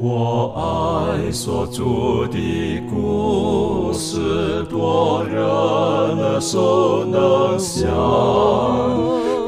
[0.00, 7.90] 我爱所住的故事，多人耳熟能详，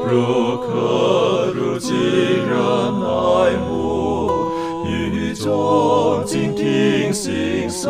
[0.05, 2.51] 如可如今人
[3.01, 4.29] 爱慕，
[4.85, 7.89] 与众静听心声，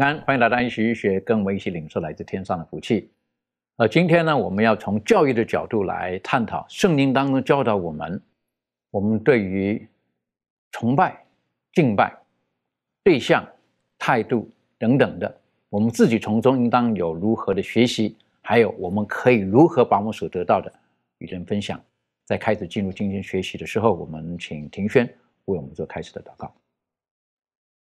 [0.00, 3.10] 安，欢迎来到一起学，跟我们一起领受来自天上的福气。
[3.76, 8.22] 呃，今天呢，我们要从教育的角度来探讨圣经当中教导我们，
[8.90, 9.86] 我们对于
[10.72, 11.22] 崇拜、
[11.74, 12.16] 敬拜
[13.02, 13.46] 对象、
[13.98, 20.72] 态度等等的，我们自己从中应当有如何的学习，还有我们可以如何把我们所得到的
[21.18, 21.80] 与人分享。
[22.24, 25.04] 在开始进入今天学习的时候，我们请庭轩
[25.44, 26.50] 为我们做开始的祷告。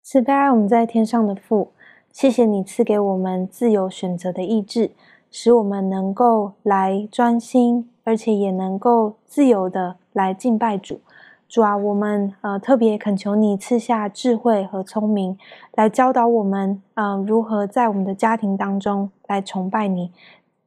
[0.03, 1.73] 慈悲我们在天上的父，
[2.15, 4.91] 谢谢你赐给我们自由选择的意志，
[5.29, 11.01] 使我们能够来专心，而且也能够自由的来敬拜主。
[11.49, 15.37] 主啊，我们呃特别恳求你赐下智慧和聪明，
[15.73, 20.13] 来教导我们，嗯、如何在我们的家庭当中来崇拜你，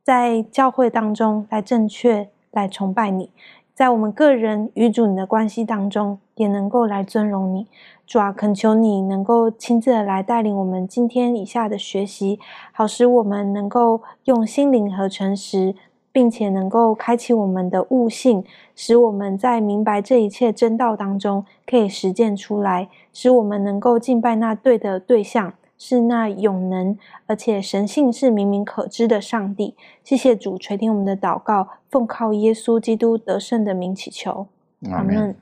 [0.04, 3.30] 在教会当中来正确来崇拜你，
[3.79, 7.69] 在我们个人与主你的关系当中，也能够来尊荣你。
[8.09, 12.41] 主啊，恳求你能够亲自的来带领我们今天以下的学习，
[12.73, 15.77] 好使我们能够用心灵和诚实，
[16.11, 18.43] 并且能够开启我们的悟性，
[18.75, 29.77] 使我们在明白这一切真道当中可以实践出来，使我们能够敬拜那对的对象，是那永能而且神性是明明可知的上帝。
[30.03, 34.49] 谢谢主垂听我们的祷告，奉靠耶稣基督得胜的名祈求，
[34.91, 35.37] 阿门。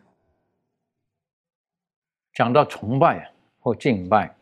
[2.35, 4.37] 讲到崇拜或敬拜，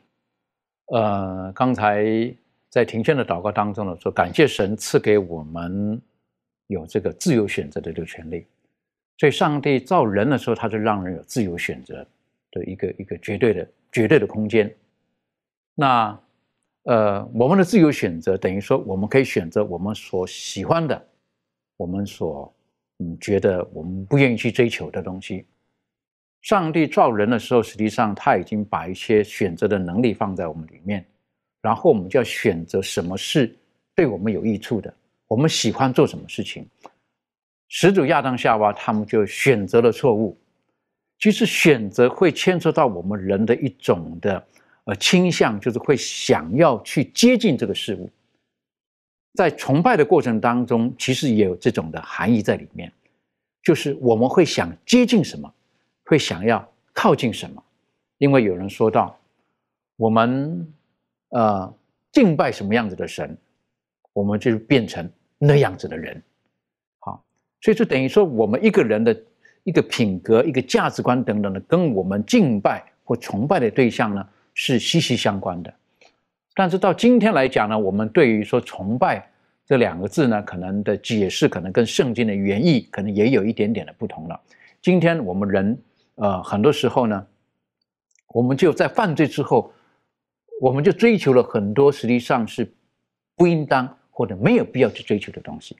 [0.86, 2.04] 呃，刚才
[2.68, 6.02] 在庭轩的祷告当中呢，说感谢神赐给我们
[6.66, 8.44] 有这个自由选择的这个权利。
[9.16, 12.04] 所以，上帝造人的时候，他就让人有自由选择
[12.50, 14.68] 的一个一个绝对的绝对的空间。
[15.74, 16.18] 那
[16.84, 21.08] 呃，我们的自由选择等于说，我们可以选择我们所喜欢的，
[21.76, 22.54] 我们所
[22.98, 25.46] 嗯觉得我们不愿意去追求的东西。
[26.42, 31.04] 上帝造人的时候，实际上他已经把一些选择的能力放在我们里面，
[31.62, 33.56] 然后我们就要选择什么是
[33.94, 34.94] 对我们有益处的，
[35.26, 36.68] 我们喜欢做什么事情。
[37.68, 40.38] 始祖亚当夏娃他们就选择了错误。
[41.18, 44.46] 其实选择会牵涉到我们人的一种的
[44.84, 48.10] 呃倾向，就是会想要去接近这个事物。
[49.34, 52.92] 在崇拜的过程当中，其实也有这种的含义在里面，
[53.62, 55.52] 就是我们会想接近什么。
[56.06, 57.64] 会想要靠近什么？
[58.18, 59.18] 因为有人说到，
[59.96, 60.70] 我们
[61.30, 61.74] 呃
[62.12, 63.34] 敬拜什么样子的神，
[64.12, 66.22] 我们就变成那样子的人。
[66.98, 67.24] 好，
[67.62, 69.18] 所以就等于说，我们一个人的
[69.62, 75.74] 一个品格、一个价值观等等的，跟我们敬拜或崇拜的对象呢是息息相关的。
[76.54, 79.30] 但是到今天来讲呢，我们对于说崇拜
[79.66, 84.40] 这两个字呢，可能的解释可能跟圣经的原意可能也有一点点的不同了。
[84.80, 85.78] 今天我们人。
[86.16, 87.26] 呃，很多时候呢，
[88.28, 89.72] 我们就在犯罪之后，
[90.60, 92.72] 我们就追求了很多实际上是
[93.34, 95.76] 不应当或者没有必要去追求的东西。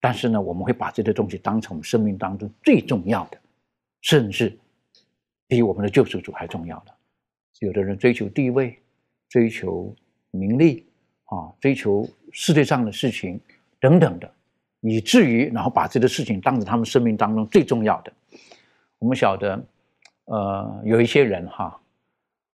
[0.00, 3.36] 但是呢，我们会把这些东西当成我们生命当中最重要的，
[4.02, 4.56] 甚至
[5.48, 6.95] 比我们的救世主还重要的。
[7.60, 8.78] 有的人追求地位，
[9.28, 9.94] 追求
[10.30, 10.86] 名利
[11.24, 13.40] 啊，追求世界上的事情
[13.80, 14.30] 等等的，
[14.80, 18.12] 以至于然后把这个事情当成他们生命当中最重要的。
[18.98, 19.62] 我们晓得，
[20.26, 21.80] 呃，有一些人哈，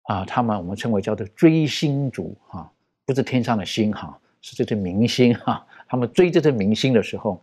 [0.03, 2.71] 啊，他们我们称为叫做追星族哈，
[3.07, 5.67] 不是天上的星哈，是这些明星哈。
[5.89, 7.43] 他们追这些明星的时候，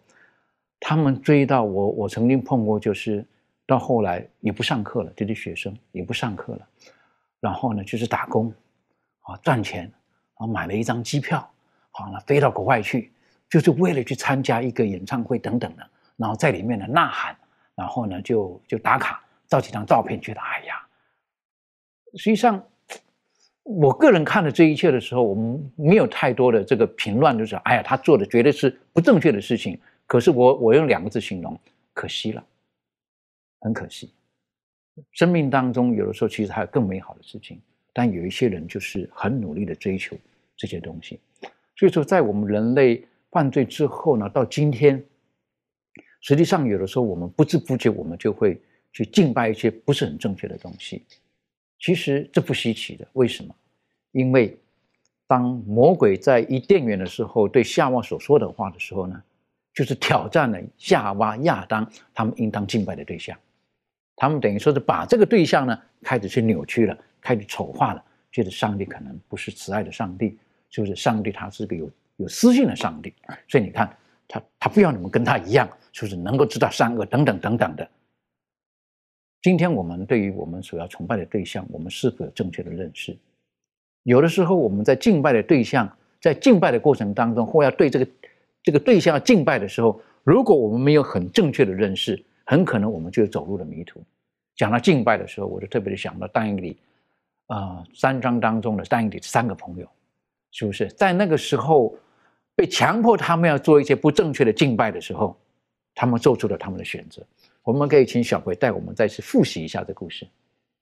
[0.80, 3.26] 他们追到我，我曾经碰过，就是
[3.66, 6.68] 到后来也不上课了，这些学生也不上课了，
[7.40, 8.54] 然后呢，就是打工，
[9.22, 9.92] 啊，赚钱，然
[10.40, 11.50] 后买了一张机票，
[11.92, 13.12] 好了，飞到国外去，
[13.50, 17.36] 就是为了去参加一个演唱会等等的，然后在里面呢呐喊。
[17.76, 20.82] 然后呢，就就打卡，照几张照片，觉得哎呀，
[22.16, 22.60] 实际上
[23.62, 29.80] 我个人看了这一切的时候，我们没有太多的这个评论，就是哎呀，他做的绝对是不正确的事情。
[30.08, 31.56] 可是我我用两个字形容，
[31.94, 32.44] 可惜了，
[33.60, 34.12] 很可惜。
[35.12, 37.62] 生命当中有的时候其实还有更美好的事情，
[37.94, 40.18] 但有一些人就是很努力的追求
[40.56, 41.20] 这些东西。
[41.76, 45.04] 所以说，在我们人类犯罪之后呢，到今天，
[46.22, 48.60] 实际上有的时候我们不知不觉我们就会
[48.92, 51.04] 去敬拜一些不是很正确的东西。
[51.80, 53.54] 其实这不稀奇的，为什么？
[54.12, 54.58] 因为
[55.28, 59.22] 当魔鬼在伊甸园的时候对夏娃所说的话的时候呢，
[59.74, 63.38] 就是挑战了夏娃、亚当他们应当敬拜的对象。
[64.18, 70.38] 他们等于说是把这个对象呢开始去扭曲了，开始丑化了，觉得上帝可能不是慈爱的上帝，
[70.70, 73.14] 就是上帝他是个有有私性的上帝。
[73.48, 73.96] 所以你看，
[74.28, 77.88] 他他不要你们跟他一样，就是能够知道善恶等等等等的。
[79.44, 83.16] 今天我们对于我们所要崇拜的对象，我们是否有正确的认识？
[84.02, 85.88] 有的时候我们在敬拜的对象，
[86.20, 88.08] 在敬拜的过程当中，或要对这个
[88.64, 94.02] 这个对象要敬拜的时候，如果我们没有很正确的认识，很可能我们就走入了迷途。
[94.56, 96.78] 讲到敬拜的时候，我就特别的想到但以理
[97.46, 99.88] 啊三章当中的但以理三个朋友，
[100.50, 101.94] 是不是在那个时候
[102.56, 105.38] 被强迫他们要做一些不正确的敬拜的时候，
[105.94, 107.22] 他们做出了他们的选择？
[107.62, 110.26] 我们可以请小葵带我们再次复习一下这故事。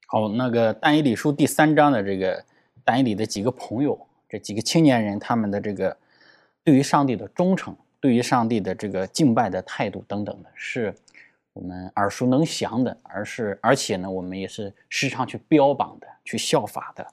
[0.07, 2.45] 好，那个但以理书第三章的这个
[2.83, 5.97] 但以理的几个朋友，这几个青年人，他们的这个
[6.63, 10.95] 对于上帝的忠诚，对于上帝的这个敬拜的态度等等的，是。
[11.55, 17.07] 我们耳熟能详的，而是而且呢，我们也是时常去标榜的、去效法的。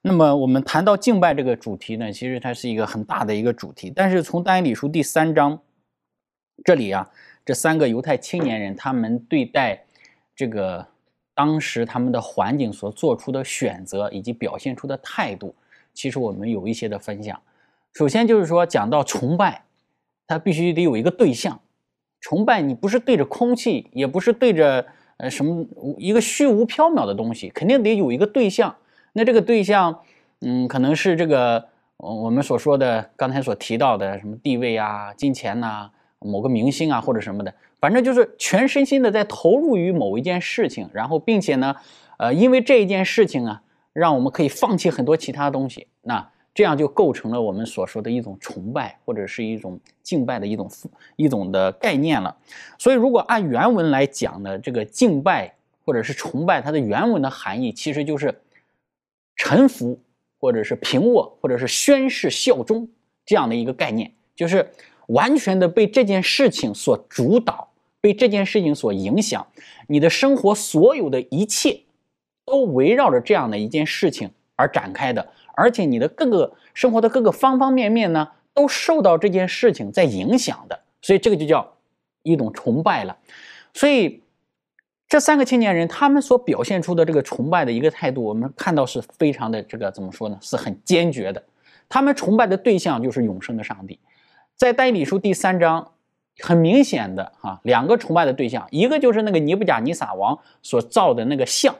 [0.00, 3.90] 那么，我们谈到敬拜这个主题呢，其实它是一个很大的一个主题。
[3.90, 5.60] 但是从但以理书第三章
[6.64, 7.10] 这里啊，
[7.44, 9.84] 这三个犹太青年人他们对待
[10.36, 10.86] 这个
[11.34, 15.52] 当时他们的环境所做出的选择以及表现出的态度，
[15.92, 17.42] 其实我们有一些的分享。
[17.92, 19.64] 首先就是说，讲到崇拜，
[20.28, 21.60] 它必须得有一个对象。
[22.24, 24.86] 崇拜你不是对着空气，也不是对着
[25.18, 25.62] 呃什么
[25.98, 28.74] 一个虚无缥缈的东西，肯定得有一个对象。
[29.12, 30.00] 那这个对象，
[30.40, 31.68] 嗯，可能是这个
[31.98, 41.76] 我们所说的刚才所提到的什么地位啊、金钱呐、某个明星啊或者什么的，反正就是全身心的在投入于某一件事情，然后并且呢，
[42.16, 43.60] 呃，因为这一件事情啊，
[43.92, 45.88] 让我们可以放弃很多其他东西。
[46.00, 46.30] 那。
[46.54, 50.70] 这样就构成了我们所说的一种崇拜，或者是一种敬拜的一种
[51.16, 52.36] 一种的概念了。
[52.78, 55.52] 所以，如果按原文来讲呢，这个敬拜
[55.84, 58.40] 或者是崇拜，它的原文的含义其实就是
[59.34, 59.98] 臣服，
[60.38, 62.88] 或者是平卧，或者是宣誓效忠
[63.26, 64.70] 这样的一个概念，就是
[65.08, 67.68] 完全的被这件事情所主导，
[68.00, 69.44] 被这件事情所影响，
[69.88, 71.80] 你的生活所有的一切
[72.44, 75.26] 都围绕着这样的一件事情而展开的。
[75.56, 81.76] 而且你的各个生活的各个方方面面呢，都受到这件事情在影响的，所以这个就叫
[82.22, 83.16] 一种崇拜了。
[83.72, 84.22] 所以
[85.08, 90.38] 这三个青年人他们所表现出的这个崇拜的一个态度，我们看到是非常的这个怎么说呢？
[90.40, 91.42] 是很坚决的。
[91.88, 93.98] 他们崇拜的对象就是永生的上帝。
[94.56, 95.92] 在但以理书第三章，
[96.38, 101.74] 很明显的哈，两个崇拜的对象，一个就是那个尼布甲尼撒王所造的那个像，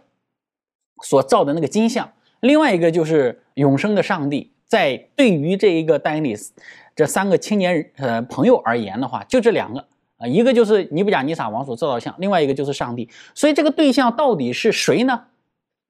[1.03, 2.13] 所造的那个金像。
[2.45, 6.53] 另外一个就是永生的上帝，在对于这一个丹尼斯
[6.95, 9.83] 这三个青年呃朋友而言的话，就这两个
[10.19, 13.09] 啊，一个就是尼布甲尼撒王所造的像，另外一个就是上帝。
[13.35, 15.25] 所以这个对象到底是谁呢？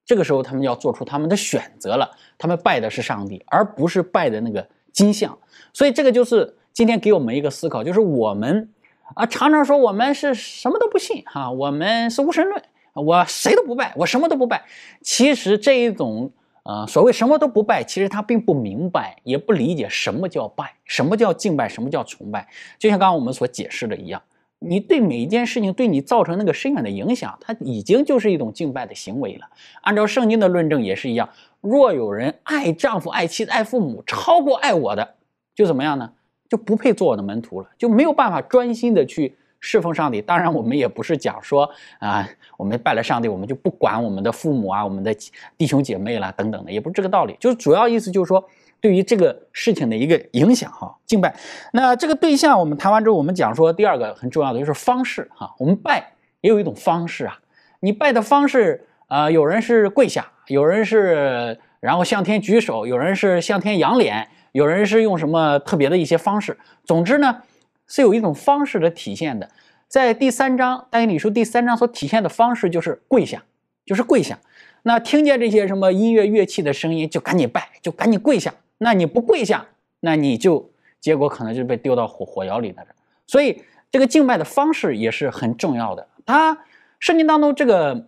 [0.05, 5.37] 这个时候他们要做出他们的选择了，他们拜的是上帝，而不是拜的那个金像。
[5.73, 8.69] 所以这个就是今天给我们一个思考，就是我们
[9.15, 14.63] 啊常常说我们是什么都不信哈，我们是无神论，我谁都不拜，我什么都不拜。
[15.01, 16.31] 其实这一种。
[16.65, 22.47] 啊，所谓什么都不拜，其实他并不明白，也不理解什么叫拜，什么叫敬拜，什么叫崇拜。
[22.79, 24.19] 就像刚刚我们所解释的一样，
[24.57, 29.47] 你对每一件事情对你造成那个深远的影响，它已经就是一种敬拜的行为了。
[29.81, 31.29] 按照圣经的论证也是一样，
[31.61, 35.13] 若有人爱丈夫、爱妻子、爱父母超过爱我的，
[35.53, 36.11] 就怎么样呢？
[36.49, 39.37] 就不配做我的门徒了，就没有办法专心的去。
[39.67, 41.67] 侍奉上帝，当然我们也不是讲说
[41.97, 45.11] 啊，我们拜了上帝，我们就不管我们的父母啊、我们的
[45.57, 47.35] 弟兄姐妹啦等等的，也不是这个道理。
[47.39, 48.47] 就是主要意思就是说，
[48.79, 51.35] 对于这个事情的一个影响哈，敬拜。
[51.73, 57.39] 那这个对象我们谈完之后，我们讲说第二个很重要的就是方式哈，我们拜也有一种方式啊。
[57.79, 66.55] 你拜的方式啊，有人是跪下，有人是然后向天举手，有人是向天仰脸，有人是用什么特别的一些方式。
[66.83, 67.41] 总之呢。
[67.87, 69.49] 是有一种方式的体现的，
[69.87, 73.43] 在第三章但以理书第三章所体现的方式就是跪下，
[73.85, 74.39] 就是跪下。
[74.83, 78.53] 那听见这些什么音乐乐器的声音，就赶紧拜，就赶紧跪下。
[78.77, 79.65] 那你不跪下，
[79.99, 82.85] 那你就结果可能就被丢到火火窑里了。
[83.27, 86.07] 所以这个敬拜的方式也是很重要的。
[86.25, 86.57] 它
[86.99, 88.07] 圣经当中这个。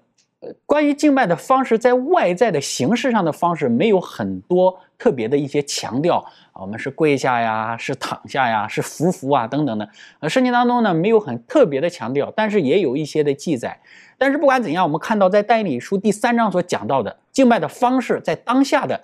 [0.65, 9.89] 关于敬拜的方式，在外在的形式上的方式没有很多特别的一些强调，我们是跪下呀，是躺下呀，是伏伏啊等等的。
[10.19, 13.79] 呃，圣经当中呢没有很特别的强调，但是也有一些的记载。
[14.17, 19.03] 但是不管怎样，我们看到在代理书第三章所讲到的敬拜的方式，在当下的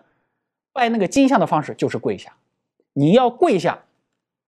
[0.72, 2.34] 拜那个金像的方式就是跪下。
[2.94, 3.84] 你要跪下，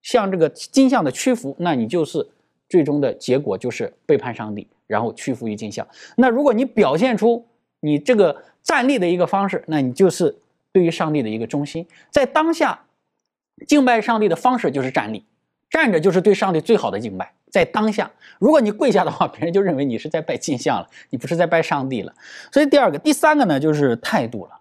[0.01, 2.27] 向这个金像的屈服，那你就是
[2.67, 4.67] 最终的结果就是背叛上帝。
[4.87, 5.87] 然后屈服于镜像。
[6.17, 7.45] 那如果你表现出
[7.79, 10.37] 你这个站立的一个方式，那你就是
[10.71, 11.87] 对于上帝的一个忠心。
[12.11, 12.79] 在当下
[13.67, 15.23] 敬拜上帝的方式就是站立，
[15.69, 17.33] 站着就是对上帝最好的敬拜。
[17.51, 22.13] 在当下，如果你跪下的话，别人就认为你是在拜镜像了，你不是在拜上帝了。
[22.51, 24.51] 所以第二个、第三个呢，就是态度了。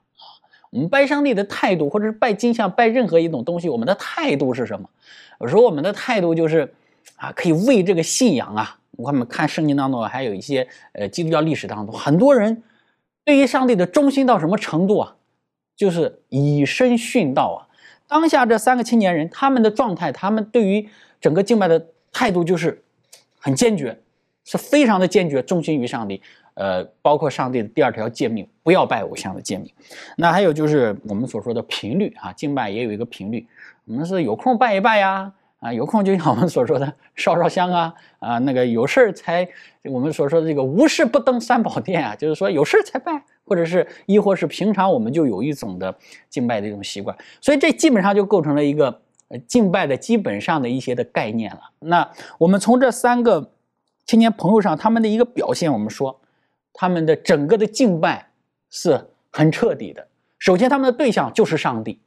[0.71, 4.89] 我们拜上帝的态度，或者是拜镜像、拜任何一种东西，我们的态度是什么？
[5.41, 6.73] 有时候我们的态度就是
[7.17, 8.79] 啊，可以为这个信仰啊。
[8.97, 12.63] 我们看圣经当中，还有一些呃基督教历史当中，很多人
[13.25, 15.17] 对于上帝的忠心到什么程度啊？
[15.77, 17.67] 就是以身殉道啊！
[18.07, 20.89] 当下这三个青年人，他们的状态，他们对于
[21.21, 22.81] 整个敬拜的态度就是
[23.41, 23.99] 很坚决，
[24.45, 26.23] 是非常的坚决，忠心于上帝。
[26.55, 29.69] 呃，包括上帝的第二条诫命，不要拜偶像的诫命。
[30.17, 33.45] 那还有就是我们所说的频率啊，敬拜也有一个频率，
[33.87, 35.33] 我们是有空拜一拜呀。
[35.65, 39.49] 啊有空就像我们所说的烧烧香啊，啊，那个有事儿才
[39.85, 45.95] 我们所说的这个无事不登三宝殿啊，就是说有事儿才拜，或者是亦或是平常我们就有一种的
[46.29, 49.01] 敬拜的一种习惯，所以这基本上就构成了一个
[49.49, 51.61] 敬拜的基本上的一些的概念了。
[51.79, 53.51] 那我们从这三个
[54.05, 56.21] 青年朋友上他们的一个表现，我们说
[56.75, 58.29] 他们的整个的敬拜
[58.69, 60.07] 是很彻底的。
[60.39, 61.99] 首先，他们的对象就是上帝。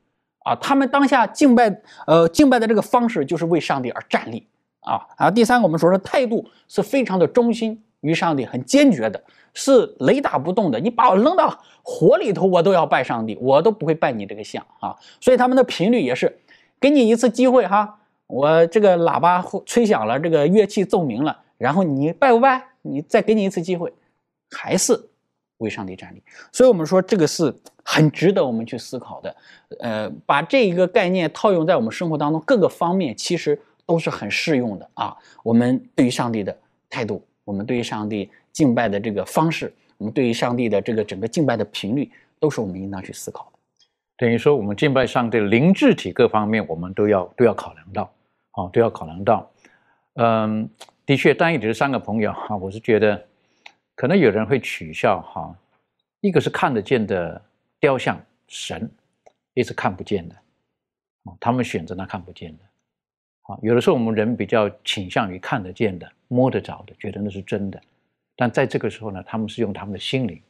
[0.48, 4.48] 啊，他们当下敬拜，呃，敬拜的这个方式就是为上帝而站立
[4.80, 5.06] 啊。
[5.18, 9.22] 啊，第三个，我们说说态度是非常的忠心于上帝，很坚决的，
[9.54, 10.80] 是雷打不动的。
[10.80, 14.96] 你把我扔到火里头，我都要拜上帝，我都不会拜你这个像啊。
[15.20, 16.40] 所以他们的频率也是，
[16.80, 22.64] 给你一次机会哈，我这个喇叭吹响了，这个乐器奏鸣了，然后你拜不拜？
[22.84, 23.92] 你再给你一次机会，
[24.50, 25.10] 还是
[25.58, 26.24] 为上帝站立。
[26.54, 27.54] 所以我们说这个是。
[27.90, 29.36] 很值得我们去思考的，
[29.80, 35.16] 呃，把这一个概念套用在我们生活当中各个方面，其实都是很适用的啊。
[35.42, 36.56] 我们对于上帝的
[36.90, 43.60] 态度，我们对于上帝敬拜的这个方式，我们对于上帝的这个整个敬拜的频率，都是我们应当去思考的。
[44.18, 48.12] 等于说，我们敬拜上帝灵智体各方面，我们都要都要考量到，
[48.52, 49.50] 啊，都要考量到。
[50.16, 50.70] 嗯，
[51.06, 53.24] 的确，单一只是三个朋友哈，我是觉得，
[53.96, 55.56] 可能有人会取笑哈，
[56.20, 57.42] 一个是看得见的。
[57.80, 58.90] 雕像神
[59.54, 60.36] 也是看不见的，
[61.26, 62.64] 啊，他们选择那看不见的，
[63.44, 67.82] 啊，有的时候我们人比较倾向于看得见的、摸得着的，觉得那是真的，
[68.36, 70.42] 但在这个时候呢，他们是用他们的心灵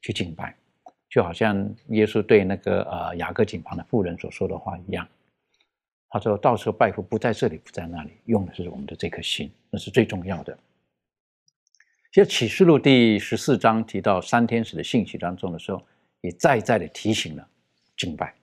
[0.00, 0.54] 去敬拜，
[1.08, 1.56] 就好像
[1.88, 5.08] 耶稣对那个呃雅各井旁的妇人所说的话一样，
[6.08, 10.56] 他说到时候拜父不在这里，不在那里，用的是我们的这颗心，那是最重要的。
[12.12, 15.82] 其实启示录第十四章提到三天使的信息当中的时候。
[16.20, 17.46] 也再再的提醒了
[17.96, 18.34] 敬拜，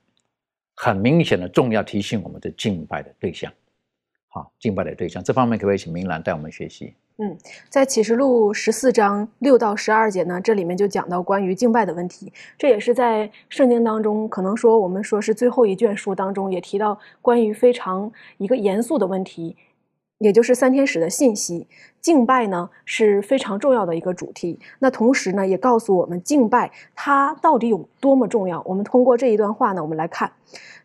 [0.74, 3.52] 很明显的重要提醒我们的敬拜的对象，
[4.28, 6.94] 好，敬拜的对象这方面可不可以请明兰带我们学习？
[7.20, 7.36] 嗯，
[7.68, 19.56] 在启示录十四章六到十二节呢，这里面就讲到关于敬拜的问题，这也是在圣经当中，可能说我们说是最后一卷书当中也提到关于非常一个严肃的问题。
[20.18, 21.66] 也就是三天使的信息，
[22.00, 24.58] 敬拜呢是非常重要的一个主题。
[24.80, 28.62] 那同时呢，也告诉我们敬拜它到底有多么重要。
[28.66, 30.32] 我们通过这一段话呢，我们来看，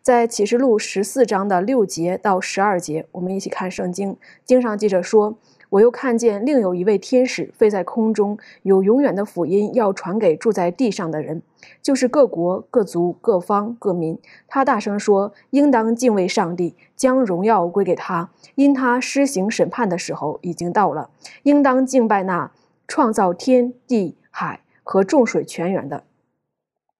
[0.02, 4.16] 在启示录十四章的六节到十二节，我们一起看圣经。
[4.44, 5.36] 经上记着说。
[5.74, 11.42] 我又看见另有一位天使飞在空中，有永远的福音要传给住在地上的人，
[11.82, 14.16] 就是各国、各族、各方、各民。
[14.46, 21.10] 他大声说：“应当敬畏上帝，将荣耀归给他，因他施行审判的时候已经到了。
[21.42, 22.52] 应当敬拜那
[22.86, 26.04] 创造天地海和众水泉源的。”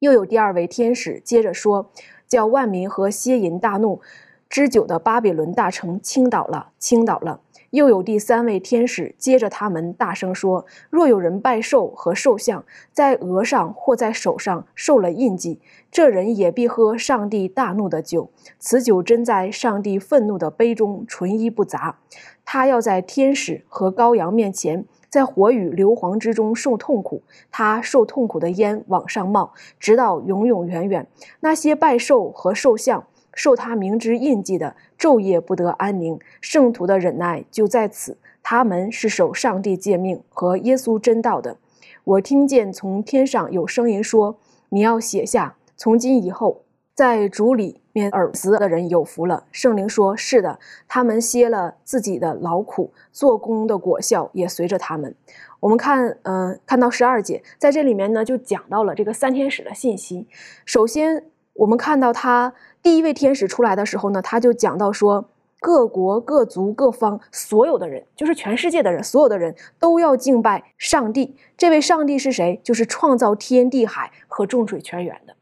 [0.01, 1.93] 又有第二位天使接着说
[2.27, 4.01] ：“叫万民和邪淫大怒
[4.49, 7.41] 之久的巴比伦大城倾倒了，倾倒了。”
[7.75, 15.59] 又有第三位天使接着他们大声说：“若有人拜兽和兽像，在额上或在手上受了印记，
[15.91, 18.31] 这人也必喝上帝大怒的酒。
[18.61, 21.99] 此酒真在上帝愤怒的杯中，纯一不杂。
[22.45, 31.07] 他要在天使和羔羊面前。”在火与硫磺之中受痛苦，他受痛苦的烟往上冒，直到永永远远。
[31.39, 36.19] 那些拜兽和兽像、受他明知印记的，昼夜不得安宁。
[36.41, 41.57] 圣徒的忍耐就在此，他们是守上帝诫命和耶稣真道的。
[42.05, 44.39] 我听见从天上有声音说
[44.71, 46.63] ：“你要写下，从今以后。”
[46.95, 49.47] 在主里面而死的人有福了。
[49.51, 55.13] 圣灵说：“是的，他们歇了自己的劳苦，做工的果效也随着他们。”
[55.59, 60.29] 我们看，嗯，看到十二节，在这里面呢，就讲到了这个三天使的信息。
[60.65, 61.25] 首先，
[61.55, 71.35] 我们看到他第一位天使出来的时候呢，他就讲到说，各国、各族、各方所有的人，就是全世界的人，所有的人都要敬拜上帝。
[71.57, 72.61] 这位上帝是谁？
[72.63, 75.35] 就是创造天地海和众水泉源的。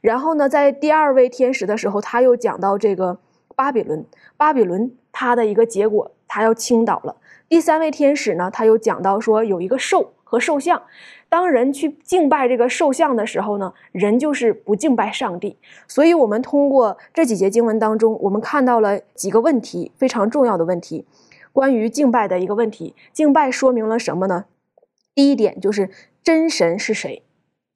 [0.00, 3.20] 然后呢，在第二位天使的时候，他又讲到这个
[3.54, 4.04] 巴比伦，
[4.36, 7.18] 巴比伦它的一个结果，他要倾倒了。
[7.48, 10.82] 第三位天使呢，他又讲到说有一个兽和兽像，
[11.30, 15.56] 当人去敬拜这个兽像的时候呢，人就是不敬拜上帝。
[15.86, 21.06] 所以，我们通过这几节经文当中，我们看到了几个问题，非常重要的问题，
[21.52, 22.96] 关于敬拜的一个问题。
[23.12, 24.46] 敬拜说明了什么呢？
[25.14, 25.88] 第一点就是
[26.24, 27.22] 真神是谁。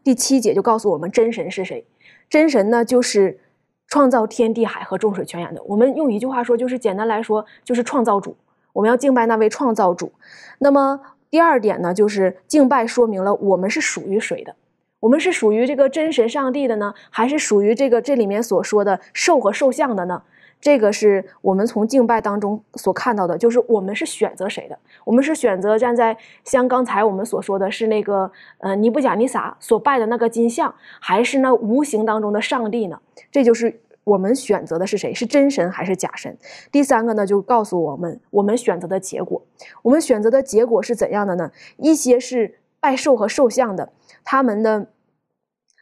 [0.03, 1.87] 第七节就告诉我们真神是谁。
[2.29, 3.39] 真神呢，就是
[3.87, 5.63] 创造天地海和众水泉源的。
[5.63, 8.37] 我们用一句话说，就是简单来说，就是创造主。
[8.73, 10.13] 我们要敬拜那位创造主。
[10.59, 11.01] 那么
[11.35, 14.55] 第二点呢，就是敬拜说明了我们是属于谁的？
[15.01, 20.23] 我们是属于这个真神上帝的呢，还是属于这个这里面所说的兽和兽像的呢？
[20.61, 24.79] 这个是我们从敬拜当中所看到的，就是我们是选择谁的？
[25.05, 33.01] 我们是选择站在像刚才我们所说的是那个呃尼布甲尼撒所拜的那个金像，还是那无形当中的上帝呢？
[33.33, 35.13] 这就是我们选择的是谁？
[35.13, 36.37] 是真神还是假神？
[36.71, 39.43] 第三个呢，就告诉我们我们选择的结果。
[39.83, 41.51] 我们选择的结果是怎样的呢？
[41.79, 43.93] 一些是拜兽和兽像的，
[44.23, 44.87] 他们的。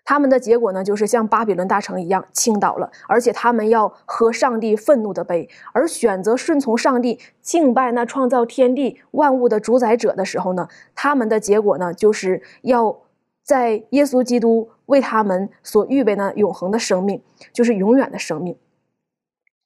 [0.04, 5.48] 他们的结果呢，就是像巴比伦大城一样倾倒了，而且他们要喝上帝愤怒的杯。
[5.72, 12.98] 而选择顺从上帝、敬拜那创造天地万物的主宰者的时候呢，他们的结果呢，就是要
[13.44, 17.20] 在耶稣基督为他们所预备的永恒的生命，
[17.52, 18.54] 就是永远的生命。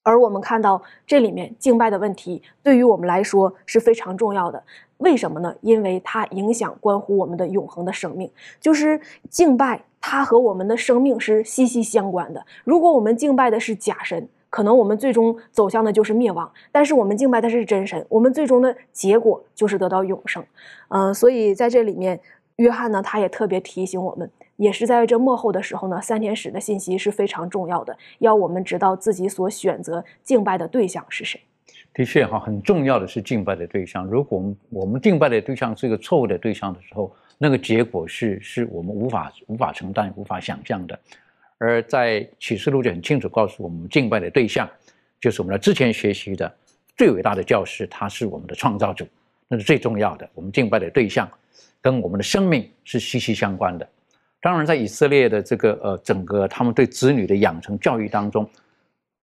[0.05, 4.63] 而我们看到这里面敬拜的问题，对于我们来说是非常重要的。
[4.99, 5.53] 为什么呢？
[5.63, 9.83] 因为它影响关乎我们的永恒的生命，就是敬拜。
[10.09, 12.47] 它和我们的生命是息息相关的。
[12.63, 20.47] 如果我们敬拜的是假神，可能我们最终走向的就是灭亡；但是我们敬拜的是真神，我们最终的结果就是得到永生。
[20.91, 22.21] 嗯，所以在这里面，
[22.57, 31.41] 约翰呢，他也特别提醒我们，也是在这幕后的时候呢，三天使的信息是非常重要的，要我们知道自己所选择敬拜的对象是谁。
[31.93, 34.05] 的确哈，很重要的是敬拜的对象。
[34.07, 40.99] 如果我们我们敬拜的对象是一个错误的对象的时候，那个结果是是我们无法无法承担、无法想象的，
[41.59, 44.69] 而在启示录就很清楚告诉我们，敬拜的对象
[45.21, 46.55] 就是我们的之前学习的
[46.97, 49.07] 最伟大的教师，他是我们的创造主，
[49.49, 50.29] 那是最重要的。
[50.35, 51.27] 我们敬拜的对象
[51.81, 53.89] 跟我们的生命是息息相关的。
[54.47, 58.49] 当然，在以色列的这个呃整个他们对子女的养成教育当中，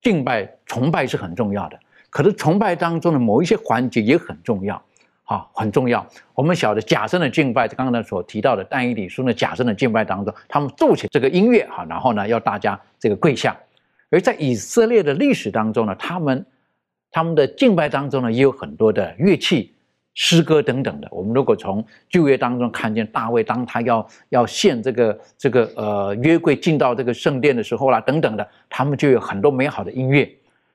[0.01, 4.83] 敬拜崇拜是很重要的，可是崇拜当中的某一些环节也很重要。
[5.23, 6.05] 好，很重要。
[6.33, 13.57] 我们晓得假神的敬拜，刚刚所提到的但以理书的假神的敬拜当中，他们奏起这个音乐哈，然后呢，要大家这个跪下。
[14.09, 16.45] 而在以色列的历史当中呢，他们
[17.11, 19.73] 他们的敬拜当中呢，也有很多的乐器、
[20.13, 21.07] 诗歌等等的。
[21.11, 30.29] 我们如果从旧约当中看见大卫，当他要要献这个这个呃约柜进到这个圣殿的时候啦，等等的，他们就有很多美好的音乐。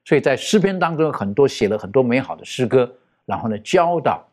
[0.04, 2.90] 所以在诗篇当中，很多写了很多美好的诗歌，
[3.26, 4.24] 然后呢，教导。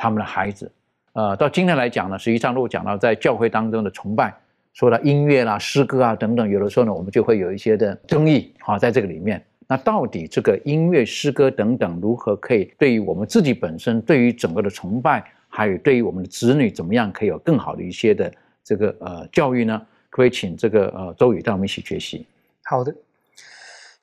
[0.00, 0.70] 他们的孩子，
[1.12, 4.32] 呃，到今天来讲呢，实际上如果讲到在教会当中的崇拜，
[4.74, 18.32] 说到音乐啦、诗歌啊等等，有的时候呢，我们就会有一些的争议啊，在这个里面，那到底这个音乐、诗歌等等，如何可以对于我们自己本身，对于整个的崇拜，还有对于我们的子女，怎么样可以有更好的一些的
[18.64, 19.86] 这个呃教育呢？
[20.08, 22.26] 可以请这个呃周宇带我们一起学习。
[22.64, 22.94] 好的。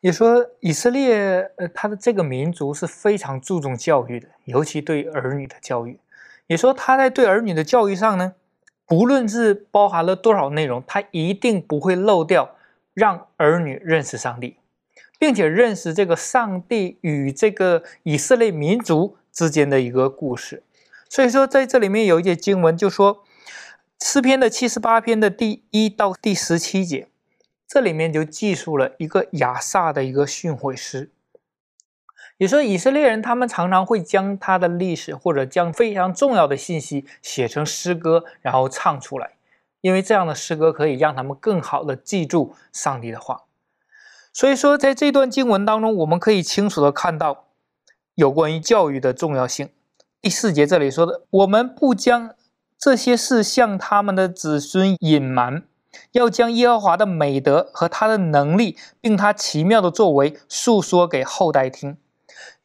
[0.02, 5.98] 也说以色列，呃，他的这个民族是非常注重教育的，尤其对儿女的教育。
[6.46, 8.36] 也说他在对儿女的教育上呢，
[8.86, 12.56] 不论是包含了多少内容，他一定不会漏掉
[12.94, 14.58] 让儿女认识上帝，
[15.20, 20.64] 并且认识这个上帝与这个以色列民族之间的一个故事。
[21.10, 23.24] 所以说，在这里面有一节经文就说，
[24.02, 27.08] 诗篇的七十八篇的第一到第十七节，
[27.68, 31.12] 这里面就记述了一个亚萨的一个训诲诗。
[32.38, 39.32] 也说以色列人他们常常会将他的历史或者将非常重要的信息写成诗歌，然后唱出来，
[39.80, 43.44] 因为这样的诗歌可以让他们更好的记住上帝的话。
[44.36, 47.46] 所以说，在这段经文当中，我们可以清楚的看到
[48.16, 49.70] 有关于教育的重要性。
[50.22, 52.36] 第四节这里说的，我们不将
[52.78, 55.64] 这些事向他们的子孙隐瞒，
[56.12, 61.96] 要将耶和华的美德和他的能力，并他奇妙的作为诉说给后代听。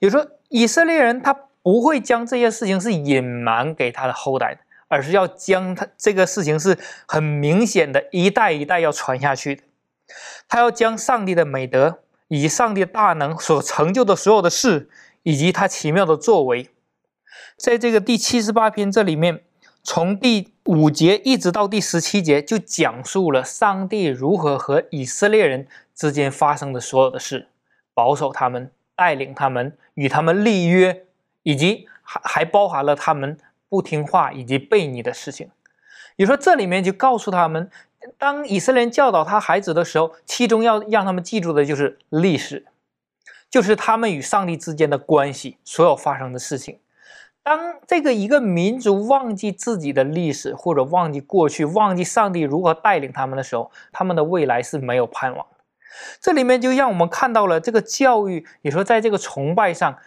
[0.00, 9.62] 也说，以色列人他不会将这些事情是隐瞒给他的后代的，而是要将他这个事情是很明显的，一代一代要传下去的。
[10.48, 14.88] 他要将上帝的美德以及上帝大能所成就的所有的事，
[15.22, 16.70] 以及他奇妙的作为，
[17.56, 19.42] 在这个第七十八篇这里面，
[19.82, 27.48] 从第五节一直到第十七节，就讲述了上帝如何和以色列人之间发生的所有的事，
[27.92, 31.04] 保守他们，带领他们，与他们立约，
[31.42, 33.36] 以及还还包含了他们
[33.68, 35.50] 不听话以及悖逆的事情。
[36.16, 37.70] 也说这里面就告诉他们。
[38.18, 42.66] 当以色列人教导他孩子的时候，其中要让他们记住的就是历史，
[43.50, 46.78] 就是他们与上帝之间的关系，所有发生的事情。
[47.42, 55.64] 当这个一个民族忘记自己的历史，或者忘记过去，忘记上帝如何带领他们的时候，他们的未来是没有盼望的。
[56.20, 59.98] 这里面就让我们看到了这个教育，也说在这个崇拜上，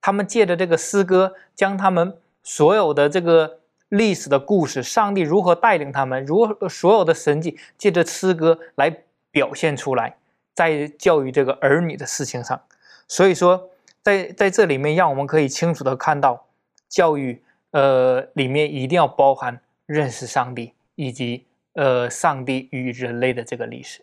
[0.00, 3.61] 他们借着这个诗歌，将他们所有的这个。
[3.92, 8.90] 历史的故事，上帝如何带领他们，如何所有的神迹，借着诗歌来
[9.30, 10.16] 表现出来，
[10.54, 12.58] 在教育这个儿女的事情上。
[13.06, 13.68] 所以说，
[14.00, 16.46] 在在这里面，让我们可以清楚的看到，
[16.88, 24.02] 教育呃里面一定要包含认识上帝，以及呃上帝与人类的这个历史。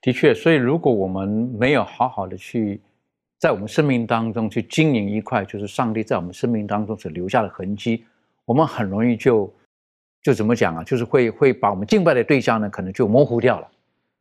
[0.00, 2.80] 的确，所以如果我们没有好好的去
[3.40, 8.04] 在我们生命当中去经营一块，就是上帝在我们生命当中所留下的痕迹。
[8.44, 9.52] 我们很容易就
[10.22, 10.84] 就怎么讲啊？
[10.84, 13.70] 就是会会把我们敬拜的对象呢，可能就模糊掉了。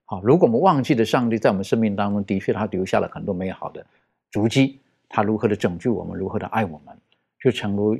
[0.05, 3.85] 好，如果我们忘记了上帝在我们生命当中的确他留下了很多美好的
[4.31, 6.95] 足迹，他如何的拯救我们，如何的爱我们，
[7.39, 7.97] 就诚如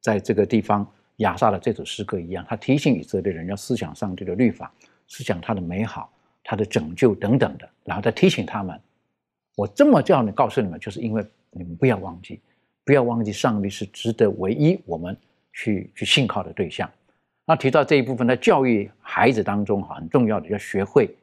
[0.00, 0.86] 在这个地方
[1.16, 4.70] 亚萨的这首诗歌一样，他提醒以色列人要思想上帝的律法，
[5.08, 6.12] 思想他的美好，
[6.44, 8.78] 他的拯救等等的，然后再提醒他们：
[9.56, 12.40] 我这么叫你告诉你们，就是因为你们不要忘记，
[12.84, 15.16] 不要忘记上帝是值得唯一我们。
[15.56, 16.88] 去去信靠的对象，
[17.46, 21.16] 那提到这一部分，在教育孩子当中，很重要的要学会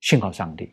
[0.00, 0.72] 信靠上帝，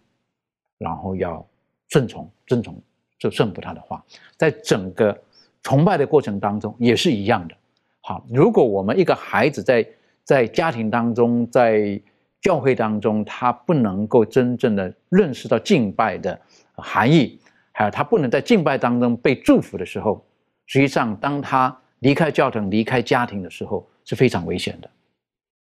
[0.79, 1.47] 然后要
[1.89, 2.81] 顺从、遵从、
[3.19, 4.03] 就顺服他的话。
[4.35, 5.15] 在整个
[5.61, 7.55] 崇拜的过程当中，也是一样的。
[8.01, 9.87] 好，如果我们一个孩子在
[10.23, 12.01] 在家庭当中，在
[12.41, 16.41] 教会当中，他不能够真正的认识到敬拜的
[16.73, 17.39] 含义，
[17.73, 20.25] 还有他不能在敬拜当中被祝福的时候，
[20.65, 21.77] 实际上当他。
[22.01, 24.89] 离开教堂、离开家庭的时候是非常危险的。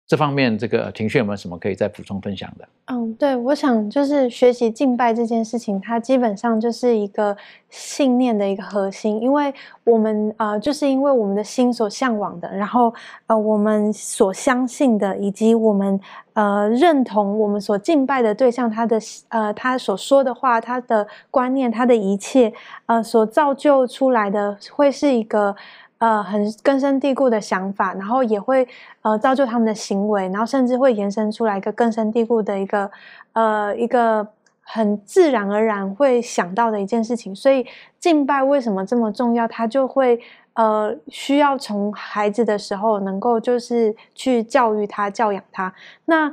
[0.06, 2.68] 这方面，这个庭训有没有什么可以再补充分享的？
[2.88, 7.34] 嗯，对，我想就是学习敬拜这件事情，它基本上就是一个
[7.70, 9.50] 信念的一个核心，因为
[9.82, 12.92] 我们啊，就是因为我们的心所向往的，然后
[13.28, 15.98] 呃，我们所相信的，以及我们
[16.34, 22.52] 呃认同我们所敬拜的对象，他的呃他所说的话，他的观念，他的一切
[22.84, 25.56] 呃所造就出来的，会是一个。
[26.04, 28.68] 呃，很根深蒂固的想法，然后也会
[29.00, 32.90] 呃造就他们的行为，然后甚至会延伸出来一个根深蒂固的一个
[33.32, 34.28] 呃一个
[34.60, 37.34] 很自然而然会想到的一件事情。
[37.34, 37.64] 所以
[37.98, 39.48] 敬拜为什么这么重要？
[39.48, 40.20] 他就会
[40.52, 45.72] 呃需要从孩子的时候能够就是去教育他、教养他。
[46.04, 46.30] 那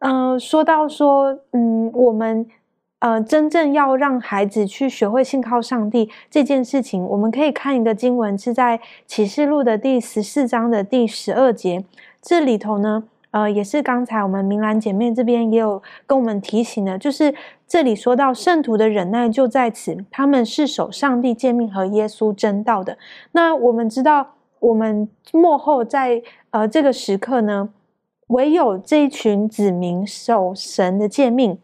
[0.00, 2.46] 嗯，说到说嗯，我们。
[3.04, 11.84] 呃，真正要让孩子去学会信靠上帝这件事情，我们可以看一个经文，是在启示录的第十四章的第十二节。
[12.22, 17.34] 这里头呢，呃，也是刚才我们明兰姐妹这边也有跟我们提醒的，就是
[17.68, 22.96] 这里说到圣徒的忍耐就在此，他们是守上帝诫命和耶稣真道的。
[23.32, 27.68] 那我们知道，我们幕后在呃这个时刻呢，
[28.28, 31.58] 唯有这一群子民守神的诫命。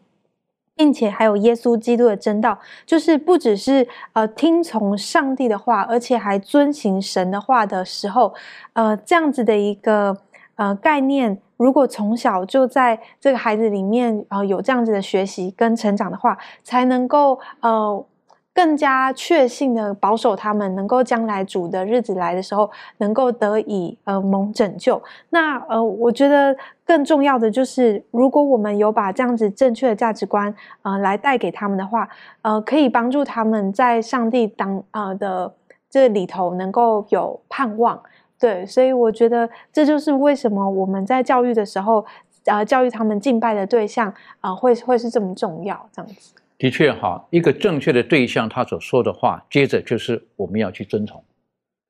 [0.75, 8.33] 并且还有耶稣基督的真道，就是不只是呃听从上帝的话，而且还遵行神的话的时候，
[8.73, 10.17] 呃，这样子的一个
[10.55, 18.05] 呃概念，如果从小就在这个孩子里面呃有这样子的学习跟成长的话，才能够呃
[18.53, 25.01] 更加确信的保守他们，能够将来主的日子来的时候，能够得以呃蒙拯救。
[25.29, 32.09] 那呃，我觉得更重要的就是，如果我们有把这样子正确的价值观呃来带给他们的话，
[32.41, 35.53] 呃，可以帮助他们在上帝当呃的
[35.89, 38.01] 这里头能够有盼望。
[38.37, 42.03] 对，所以我觉得这就是为什么我们在教育的时候，
[42.45, 46.33] 呃，教育他们敬拜的对象啊，会会是这么重要，这样子。
[46.61, 51.23] 的确哈，一个正确的对象，他所说的话，接着就是我们要去遵从。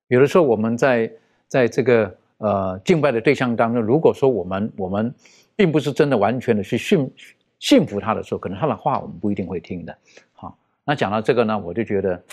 [0.08, 1.12] 有的时候我们在
[1.46, 5.14] 在这个呃敬拜的对象当中，如果说我们我们
[5.58, 7.14] 并不是真的完全的去信
[7.60, 9.94] 信服他的时候，可能他的话我们不一定会听的。
[10.32, 12.24] 好，那讲到这个呢，我就觉得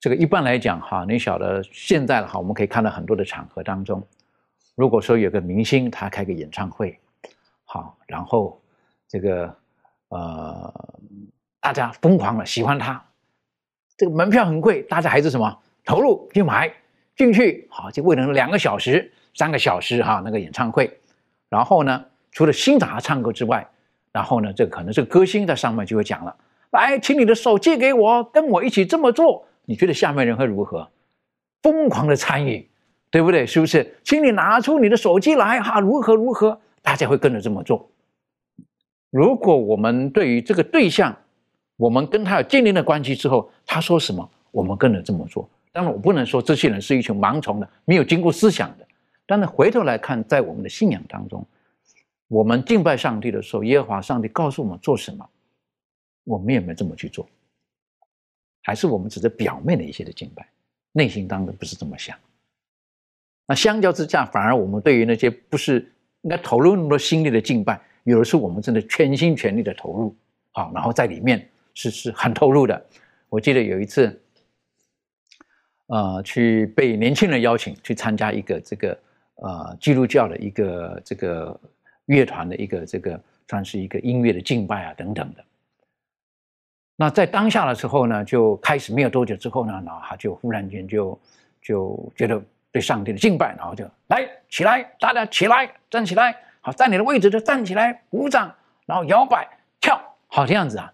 [0.00, 4.02] 这个一般来讲哈，你晓得现在的哈，我们可以看到很多的场合当中，
[4.74, 6.98] 如果说有个明星他开个演唱会，
[7.66, 8.58] 好，然后
[9.06, 9.54] 这个。
[10.12, 10.74] 呃，
[11.60, 13.04] 大家疯狂的喜欢他，
[13.96, 16.72] 这个门票很贵，大家还是什么投入去买
[17.16, 20.98] 进去，好就为了两个小时、三个小时哈那个演唱会，
[21.48, 23.68] 然后呢，除了欣赏他唱歌之外，
[24.10, 26.34] 然后呢，这可能这个歌星在上面就会讲了，
[26.70, 30.90] 来，请你的手借给我，跟我一起这么做，你觉得下面人会如何？
[31.62, 32.70] 疯狂的参与，
[33.10, 33.46] 对不对？
[33.46, 33.98] 是不是？
[34.02, 36.58] 请你拿出你的手机来哈，如何如何？
[36.80, 37.90] 大家会跟着这么做。
[39.10, 41.14] 如果我们对于这个对象，
[41.80, 45.48] 我们跟他有建立的关系之后，他说什么，我们跟着这么做。
[45.72, 48.86] 当然，我不能说这些人是一群盲从的，没有经过思想的。
[49.24, 51.42] 但是回头来看，在我们的信仰当中，
[52.28, 55.26] 我们敬拜上帝的时候，耶和华上帝告诉我们做什么，
[56.24, 57.26] 我们也没这么去做，
[58.62, 60.46] 还是我们只是表面的一些的敬拜，
[60.92, 62.14] 内心当中不是这么想。
[63.46, 65.90] 那相较之下，反而我们对于那些不是
[66.20, 67.80] 应该投入那么多心力的敬拜。
[68.04, 70.14] 有的是我们真的全心全力的投入，
[70.52, 72.86] 好，然后在里面是是很投入的。
[73.28, 74.20] 我记得有一次，
[75.86, 78.98] 呃，去被年轻人邀请去参加一个这个
[79.36, 81.60] 呃基督教的一个这个
[82.06, 85.44] 乐团的一个这个算是一个音乐的敬拜啊等等的。
[86.96, 91.18] 那在当下的时候呢，就开始没有多久之后呢，然后他就忽然间就
[91.62, 96.36] 就觉得对上帝的敬拜，然后就来起来，大家起来，站起来。
[96.60, 98.54] 好，在你的位置就站起来，鼓掌，
[98.84, 99.48] 然后摇摆
[99.80, 100.92] 跳，好这样子啊。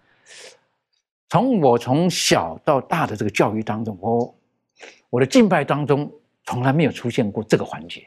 [1.29, 4.39] 从我从小到大的这个教育当中，我
[5.11, 6.11] 我的敬拜当中
[6.45, 8.07] 从来没有出现过这个环节。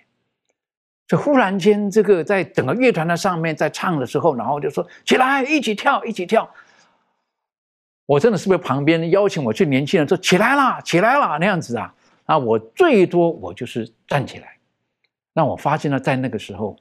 [1.08, 6.50] 就忽然间，这个在整个乐团的上面在唱的时候，然后就说起来，一起跳，一起跳。
[8.06, 11.94] 我真的是被旁边邀请我去年轻人说起来啦，起来啦那样子啊？
[12.26, 14.58] 啊，我最多我就是站起来。
[15.34, 16.78] 那我发现了，在那个时候。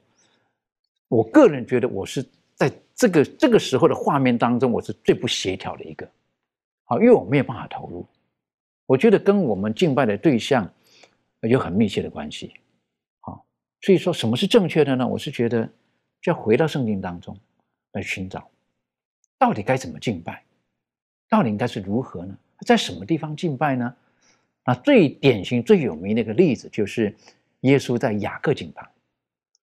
[1.07, 2.23] 我个人觉得，我是
[2.53, 6.07] 在这个这个时候的画面当中，我是最不协调的一个，
[6.89, 8.03] 好，因为我没有办法投入。
[8.87, 10.67] 我觉得跟我们敬拜的对象
[11.41, 12.51] 有很密切的关系，
[13.19, 13.45] 好，
[13.81, 15.07] 所以说什么是正确的呢？
[15.07, 15.69] 我是觉得，
[16.19, 17.37] 就要回到圣经当中
[17.91, 18.49] 来寻找，
[19.37, 20.43] 到底该怎么敬拜，
[21.29, 22.35] 到底应该是如何呢？
[22.65, 23.95] 在什么地方敬拜呢？
[24.65, 27.15] 那最典型、最有名的一个例子，就是
[27.59, 28.89] 耶稣在雅各井旁。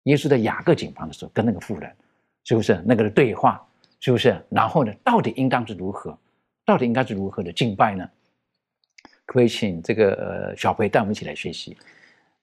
[0.02, 1.96] 耶稣在雅各井旁的时候，跟那个妇人，
[2.42, 3.64] 是不是那个的对话？
[4.00, 4.44] 是不是？
[4.50, 6.18] 然后呢，到底应当是如何？
[6.64, 8.08] 到底应该是如何的敬拜呢？
[9.26, 11.76] 可不可以请这个呃小培带我们一起来学习？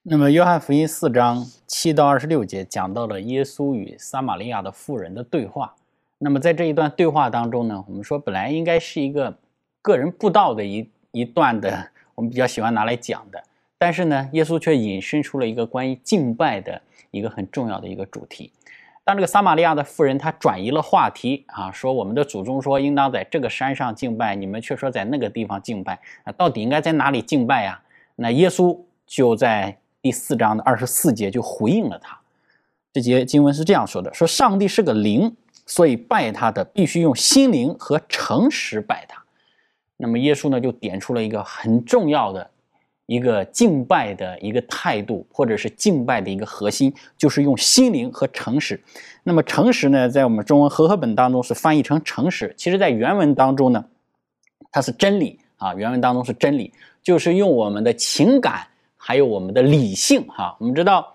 [0.02, 5.76] 那么，约翰福音四章七到二十六节讲到了耶稣与撒玛利亚的妇人的对话。
[6.18, 9.38] 那么，在这一段对话当中呢，我们说本来应该是一个
[9.82, 13.44] 个人布道的一一段的， 我们比较喜欢拿来讲的，
[13.78, 16.82] 但是呢，耶稣却引申出了一个关于敬拜的。
[17.12, 18.52] 一个很重要的一个主题，
[19.10, 27.82] 当这个撒玛利亚的妇人她转移了话题啊，说我们的祖宗说应当在这个山上敬拜，你们却说在那个地方敬拜，啊到底应该在哪里敬拜呀？
[28.18, 32.16] 那耶稣就在第四章的二十四节就回应了他。
[32.94, 39.20] 这节经文是这样说的：说上帝是个灵，所以拜他的必须用心灵和诚实拜他。
[39.98, 42.48] 那么耶稣呢就点出了一个很重要的。
[43.10, 48.80] 一个敬拜的一个态度，或者是敬拜的一个核心，就是用心灵和诚实。
[49.24, 53.84] 那么诚实呢，在我们中文和合本当中是翻译成诚实，其实在原文当中呢，
[54.72, 55.74] 它是真理啊。
[55.74, 60.56] 原文当中是真理，就是用我们的情感还有我们的理性哈。
[60.60, 61.12] 我们知道，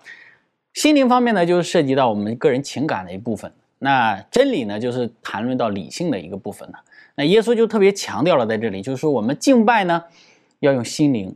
[0.73, 6.77] 心灵方面呢，就是涉及到我们个人情感的一部分；那真理呢，就是谈论到理性的一个部分呢。
[7.15, 10.03] 那耶稣就特别强调了在这里，就是说我们敬拜呢，
[10.59, 11.33] 要用心灵。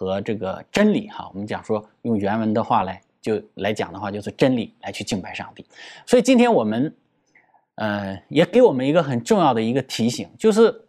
[0.00, 5.62] 和这个真理哈，我们讲说用原文的话来就来讲的话，就是真理来去敬拜上帝。
[6.06, 6.94] 所以今天我们，
[7.74, 10.86] 呃，也给我们一个很重要的一个提醒，就是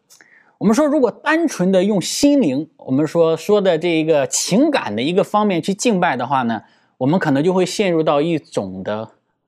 [0.58, 6.64] 我们说，如果单纯的用心灵，我们说说的这一个情感的一个方面去敬拜的话呢，
[6.98, 9.00] 我们可能就会陷入到一种的，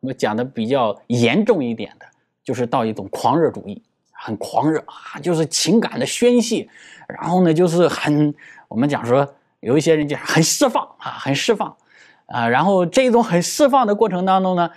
[0.02, 2.06] 我们讲的比较严重一点的，
[2.44, 6.68] 就是到一种狂热主义，很狂热啊，就是情感的宣泄，
[7.08, 8.36] 然后呢，就是很
[8.68, 9.26] 我们讲说
[9.64, 11.76] 有一些人讲很释放啊，很释放
[12.26, 14.70] 啊，然后这种很释放的过程当中呢，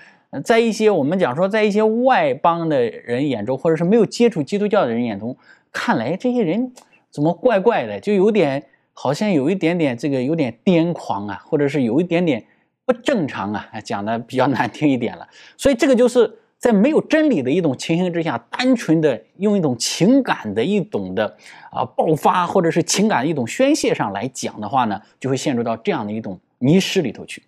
[0.44, 5.36] 在一些我们讲说在一些外邦的人眼中，或者是没有接触基督教的人眼中。
[5.72, 6.72] 看来这些人
[7.10, 12.44] 怎么怪怪的，就有点好像有一点点这个有点癫狂啊，或者是有一点点
[12.84, 15.28] 不正常啊，讲的比较难听一点了。
[15.56, 21.36] 所以这个就是在没有真理的一种情形之下，单纯的用一种情感的一种的
[21.70, 27.42] 啊爆发，或者是情感的一种宣泄上来讲的话呢，就会陷入到这样的一种迷失里头去。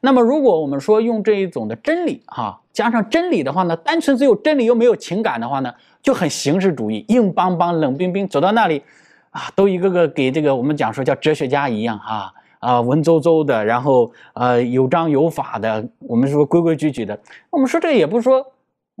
[0.00, 5.72] 那么如果我们说用这一种的真理哈，加上真理的话呢，单纯只有真理又没有情感的话呢？
[6.02, 8.82] 就很形式主义，硬邦邦、冷冰冰，走到那里，
[9.30, 17.16] 啊，都一个个给这个我们讲说叫哲学家一样啊啊，文绉绉的，然后呃有章有法的，我们说规规矩矩的。
[17.50, 18.44] 我们说这也不是说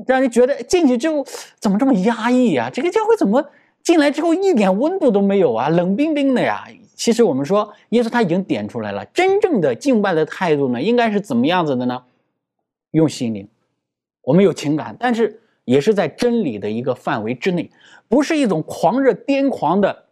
[0.06, 1.24] 让你觉得进去之后
[1.58, 2.70] 怎么这么压抑啊？
[2.72, 3.50] 这个教会怎么
[3.82, 5.68] 进来之后一点温度都没有啊？
[5.68, 6.66] 冷冰冰的呀。
[6.94, 12.02] 其实我们说，耶稣他已经点出来了，真正的敬拜的态度呢，应该是怎么样子的呢？
[12.92, 13.48] 用心灵，
[14.22, 15.38] 我们有情感，但是。
[15.64, 17.70] 也是在真理的一个范围之内，
[18.08, 20.06] 不是一种狂热癫狂的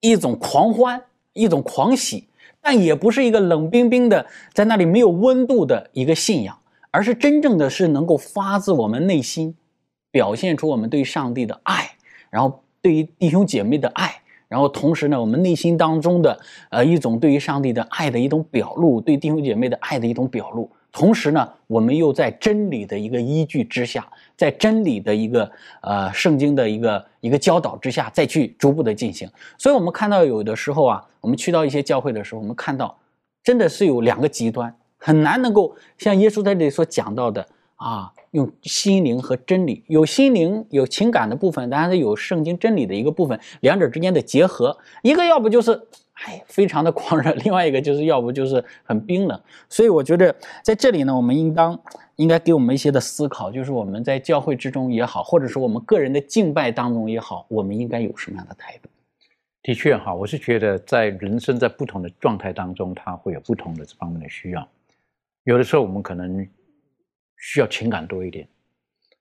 [0.00, 1.02] 一种狂欢、
[1.34, 2.24] 一种狂喜，
[2.62, 6.58] 但也不是一个冷冰冰的在那里没有温度的一个信仰，
[6.90, 9.54] 而是真正的是能够发自我们内心，
[10.10, 11.90] 表现出我们对上帝的爱，
[12.30, 16.38] 然后对于弟兄姐妹的爱，然后同时呢，我们内心当中的
[16.70, 20.70] 呃一种对于上帝的爱的一种表露，对弟兄姐妹的爱的一种表露。
[20.90, 25.48] 同时呢，我们又在真理的一个依据之下，在真理的一个
[25.82, 29.30] 呃圣经的一个一个教导之下，再去逐步的进行。
[29.58, 32.98] 所以，我们看到有的时候啊，我们去到一些教会的时候，我们看到
[33.44, 45.80] 真的是有两个极端，很难能够像耶稣在这里所讲到的啊，用心灵和真理，有心灵有情感的部分，当然是有圣经真理的一个部分，两者之间的结合，一个要不就是。
[46.26, 47.32] 哎，非常的狂热。
[47.44, 50.34] 另外一个就是要不就是很冰冷，所以我觉得
[50.64, 51.80] 在这里呢，我们应当
[52.16, 58.88] 应该给我们一些的思考，就是我们在教会之中也好，或者是我们个人的敬拜当中也好，我们应该有什么样的态度？
[59.62, 64.68] 的确哈，我是觉得在人生在不同的状态当中，他会有不同的这方面的需要。
[65.48, 66.46] 有的时候我们可能
[67.38, 68.46] 需要情感多一点，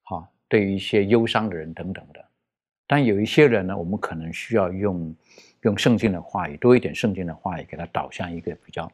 [0.03, 2.21] 哈，对于一些忧伤的人等等的。
[2.85, 5.15] 但有一些人呢，我们可能需要用。
[5.61, 8.89] 用圣经的话语多一点，圣经的话语给他导向一个比较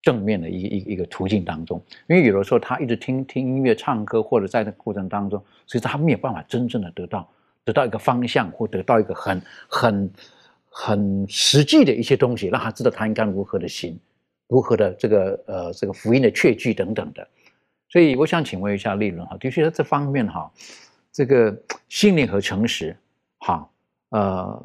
[0.00, 1.82] 正面的一一一个途径当中。
[2.06, 7.28] 因为有的时候他一直听听音乐、唱歌，或者在那过程当中，所以他没有办法真正的得到
[7.64, 10.10] 得到一个方向，或得到一个很很
[10.70, 13.98] 很实际的一些东西，让他知道他应该如何的行，
[14.48, 17.26] 如何的这个呃这个福音的确据等等的。
[17.88, 20.50] 所以我想请问一下利润哈，的确在这方面哈，
[21.12, 21.56] 这个
[21.88, 22.96] 心灵和诚实，
[23.38, 23.68] 哈
[24.10, 24.62] 呃。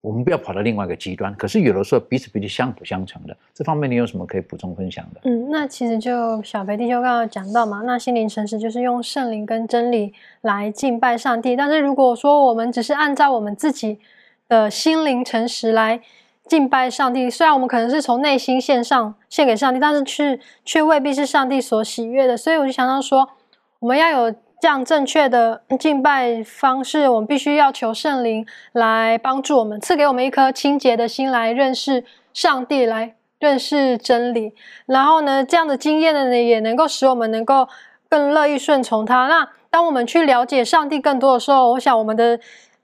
[0.00, 3.36] 我们不要跑到另外一个极端，可是有的时候彼此彼此相辅相成的。
[3.52, 5.20] 这方面你有什么可以补充分享的？
[5.24, 11.56] 嗯，那其实就小肥弟兄刚刚讲到嘛，那心灵诚实就是用圣灵跟真理来敬拜上帝。
[11.56, 13.98] 但是如果说我们只是按照我们自己
[14.46, 16.00] 的心灵诚实来
[16.48, 22.36] 敬拜上帝，虽然我们可能是从内心献上献给上帝，但是却却未必是上帝所喜悦的。
[22.36, 23.28] 所以我就想到说，
[23.80, 24.34] 我们要有。
[24.60, 34.52] 这样正确的敬拜方式，我们必须要求圣灵来帮助我们，赐给我们一颗清洁的心来认识上帝，来认识真理。
[34.86, 37.68] 然后呢，这样的经验呢，也能够使我们能够
[38.08, 39.28] 更乐意顺从他。
[39.28, 42.40] 那当我们去了解上帝更多的时候，我想我们的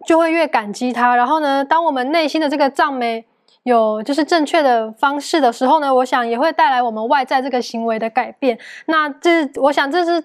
[0.06, 1.16] 就会越感激他。
[1.16, 3.24] 然后呢，当我们内心的这个赞美
[3.64, 8.58] 有就是正确的方式的时候呢，我想也会带来我们外在这个行为的改变。
[8.86, 10.24] 那这，我想这是。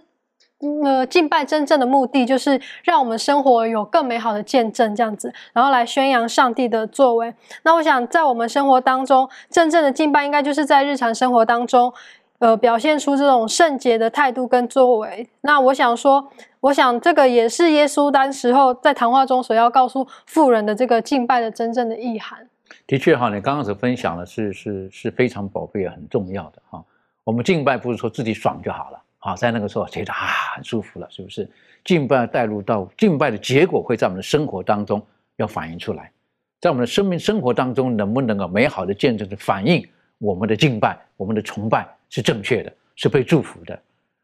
[0.83, 7.33] 呃，敬拜真正的目的就是让我们生活有更美好的见证，这样子，然后来宣扬上帝的作为。
[7.63, 11.93] 那我想，在我们生活当中，真正的敬拜应该就是在日常生活当中，
[12.39, 15.29] 呃，表现出这种圣洁的态度跟作为。
[15.39, 16.27] 那我想说，
[16.59, 22.48] 我想这个也是耶稣当时候在谈话中所要告诉富人的这个敬拜的真正的意涵。
[22.89, 26.83] 的确哈，你刚刚所分享的是是是非常宝贝、很重要的哈。
[27.23, 28.99] 我们敬拜不是说自己爽就好了。
[29.19, 30.25] 好，在那个时候觉得啊
[30.55, 31.47] 很舒服了，是不是？
[31.85, 36.11] 敬拜带入到敬拜的结果会在我们的生活当中要反映出来，
[36.59, 39.87] 在我们的生命生活当中能不能够美好的见证的反映
[40.17, 43.79] 我们的敬拜、我们的崇拜是正确的，是被祝福的。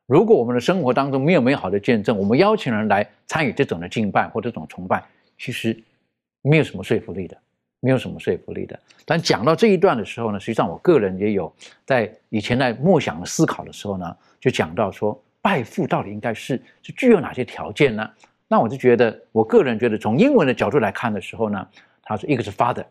[0.07, 5.03] 如果我们的生活当中没有美好的见证，我们邀请人来参与这种的敬拜或这种崇拜，
[5.37, 5.79] 其实
[6.41, 7.37] 没有什么说服力的，
[7.85, 8.79] 没有什么说服力的。
[9.05, 11.53] 但讲到这一段的时候呢，实际上我个人也有
[11.85, 18.09] 在以前在默想思考的时候呢，就讲到说拜父到底应该是是具有哪些条件呢？
[18.47, 21.67] 那我就觉得，我个人觉得从英文的角度来看的时候呢，
[22.01, 22.85] 他说一个是 father，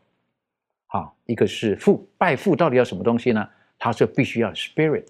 [0.87, 3.49] 啊，一个是父，拜父到底要什么东西呢？
[3.79, 5.07] 他说必须要 spirit，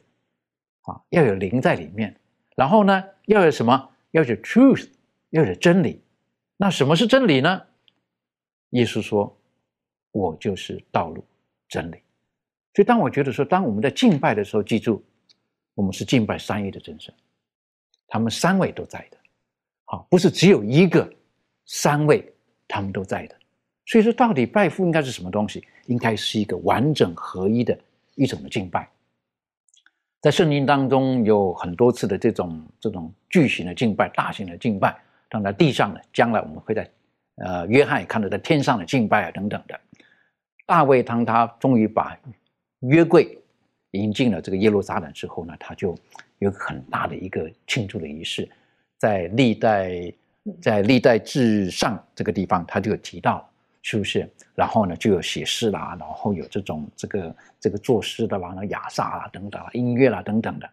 [0.82, 2.16] 啊，要有灵在里面，
[2.56, 3.90] 然后呢，要有什么？
[4.12, 4.88] 要有 truth，
[5.30, 6.00] 要有真理。
[6.56, 7.62] 那什么是真理呢？
[8.70, 9.36] 耶稣说
[10.14, 11.22] ：“我就是道路、
[11.68, 11.96] 真理。”
[12.74, 15.04] 所以，当我觉得说，当我们在敬拜的时候，记住，
[15.74, 17.12] 我们是敬拜三位的真神，
[18.08, 19.18] 他们三位都在的。
[19.84, 21.08] 好，不是只有一个，
[21.66, 22.32] 三位
[22.66, 23.36] 他们都在的。
[23.86, 25.62] 所以说，到底拜父应该是什么东西？
[25.86, 27.78] 应该是一个完整合一的
[28.14, 28.88] 一种的敬拜。
[30.20, 34.96] 在圣经当中有很多次的这种这种巨型的敬拜、大型的敬拜，
[35.28, 36.90] 当在地上呢，将来我们会在
[37.36, 39.78] 呃约翰也看到在天上的敬拜啊等等的。
[40.66, 42.18] 大卫当他终于把
[42.80, 43.38] 约柜
[43.92, 45.96] 引进了这个耶路撒冷之后呢，他就
[46.38, 48.48] 有很大的一个庆祝的仪式。
[48.98, 50.12] 在历代，
[50.60, 53.48] 在历代至上这个地方，他就有提到，
[53.82, 54.28] 是不是？
[54.54, 60.66] 然后呢，就有写诗啦，然后有这种这个这个作诗的啦，那雅萨啦等等，音乐啦等等的。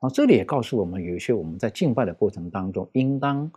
[0.00, 3.50] 啊，这里也告诉我们，有一些我们在敬拜的过程当中，应当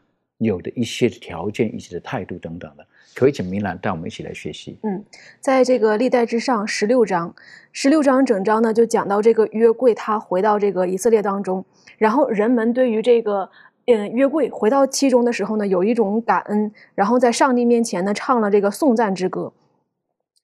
[0.43, 2.85] 有的一些条件、一些的态度等等的。
[3.15, 4.77] 可以请明兰带我们一起来学习。
[4.83, 5.03] 嗯，
[5.39, 7.33] 在这个历代之上十六章，
[7.71, 11.63] 十六章整章呢，就讲到这个约柜，他回到这个以色列当中，
[11.97, 13.49] 然后人们对于这个。
[13.85, 19.51] 嗯，约柜回到其中的时候呢，有一种感恩，然后在上帝面前呢唱了这个颂赞之歌。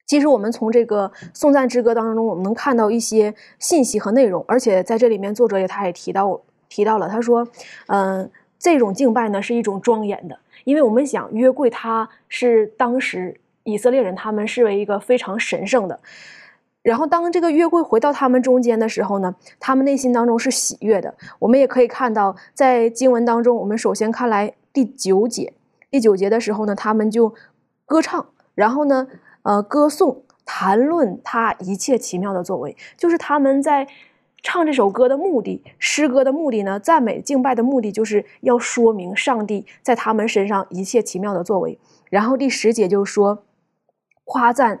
[0.06, 6.38] 其实我们从这个颂赞之歌当中，我们能看到一些信息和内容，而且在这里面作者也他也提到
[6.68, 7.48] 提到了，他说，
[7.86, 8.30] 嗯，
[8.60, 15.98] 这种敬拜呢是一种庄严的，因为我们想约柜它是当时以色列人他们视为一个非常神圣的。
[16.82, 21.14] 然后，当这个约柜回到他们中间的时候呢，他们内心当中是喜悦的。
[21.38, 25.52] 我们也可以看到，在经文当中，我们首先看来第九节，
[25.90, 27.34] 第九节的时候呢，他们就
[27.84, 29.06] 歌唱，然后呢，
[29.42, 33.86] 呃，歌颂、谈论他一切奇妙的作为，就是他们在
[34.42, 41.78] 唱这首歌的目的，诗歌的目的呢，赞美敬拜的目的，就是要说明上帝在他们身上一切奇妙的作为。
[42.08, 43.44] 然后第十节就说，
[44.24, 44.80] 夸赞、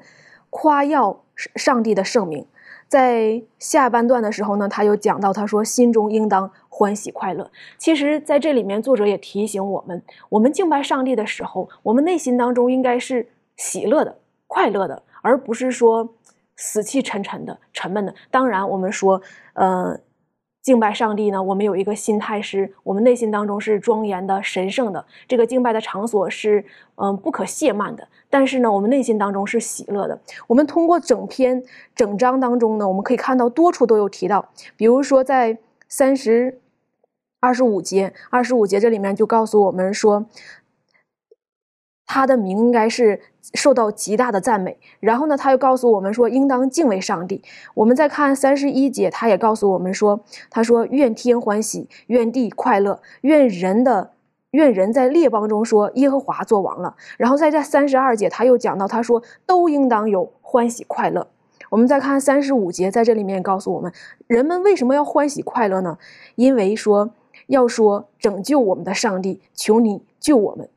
[0.50, 1.24] 夸耀。
[1.56, 2.44] 上帝的圣名，
[2.86, 7.50] 在下半段的时候呢，他又讲到，他说心中应当欢喜快乐。
[7.78, 16.12] 其实，在这里面，作者也提醒我们，我们敬拜上帝的时候，我们内心当中应该是喜乐的、快乐的，而不是说
[16.60, 18.14] 死气沉沉的、沉闷的。
[18.30, 19.20] 当然，我们说，
[19.54, 19.98] 呃。
[20.62, 25.02] 敬拜上帝呢，我们有一个心态是，我们内心当中是庄严的、神圣的。
[25.26, 26.62] 这个敬拜的场所是，
[26.96, 28.06] 嗯，不可亵慢的。
[28.28, 30.20] 但是呢，我们内心当中是喜乐的。
[30.46, 31.62] 我们通过整篇
[31.94, 35.56] 整章当中呢，我们可以看到多处都有提到，比如说在
[35.88, 36.60] 三十
[37.40, 40.26] 二十五节，二十五节这里面就告诉我们说。
[42.12, 43.20] 他的名应该是
[43.54, 44.76] 受到极大的赞美。
[44.98, 47.40] 然后呢，他又告诉我们说，应当敬畏上帝。
[47.72, 50.18] 我们再看三十一节，他也告诉我们说，
[50.50, 54.10] 他说愿天欢喜，愿地快乐，愿人的
[54.50, 56.96] 愿人在列邦中说耶和华作王了。
[57.16, 61.28] 然后在这三十二节，他又讲到，他说都应当有欢喜快乐。
[61.70, 63.92] 我们再看三十五节，在这里面告诉我们，
[64.26, 65.96] 人们为什么要欢喜快乐呢？
[66.34, 67.10] 因为说
[67.46, 70.68] 要说拯救我们的上帝，求你救我们。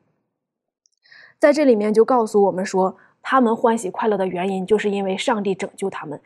[1.44, 6.18] 在这里面就告诉我们说，他们欢喜快乐的原因，就是因为上帝拯救他们。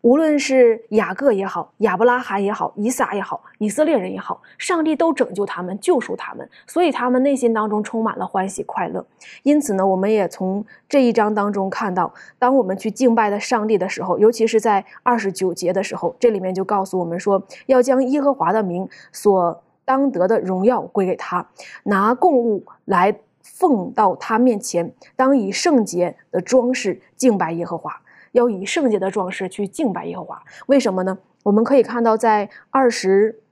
[0.00, 9.04] 无论是雅各也好，亚伯拉罕也好，以撒也好，以色列人也好，上帝都拯救他们，救赎他们，所以他们内心当中充满了欢喜快乐。
[9.42, 21.46] 因此呢，我们也从这一章当中看到，当我们去敬拜的上帝的时候，尤其是在二十九节的时候，这里面就告诉我们说，要将耶和华的名所当得的荣耀归给他，
[21.82, 23.14] 拿供物来。
[23.54, 28.00] 奉到他面前，当以圣洁的装饰敬拜耶和华，
[28.32, 30.42] 要以圣洁的装饰去敬拜耶和华。
[30.66, 31.18] 为什么呢？
[31.44, 33.42] 我们可以看到，在二十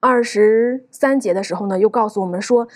[0.00, 2.66] 二十三节的时候呢，又告诉我们说，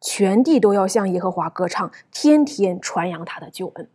[0.00, 3.88] 全地都要向耶和华歌唱，天天传扬他的救恩。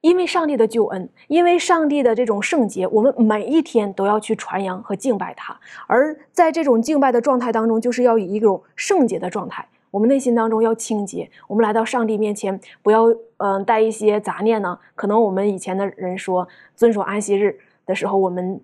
[0.00, 5.58] 因为上帝的救恩，因为上帝的这种圣洁，我们每一天都要去传扬和敬拜他。
[5.86, 9.66] 而在这种敬拜的状态当中，就是要以一种圣洁的状态。
[9.94, 13.04] 我们内心当中要清洁，我们来到上帝面前，不要
[13.36, 14.76] 嗯带一些杂念呢。
[14.96, 18.60] 可能我们以前的人说遵守安息日的时候，我们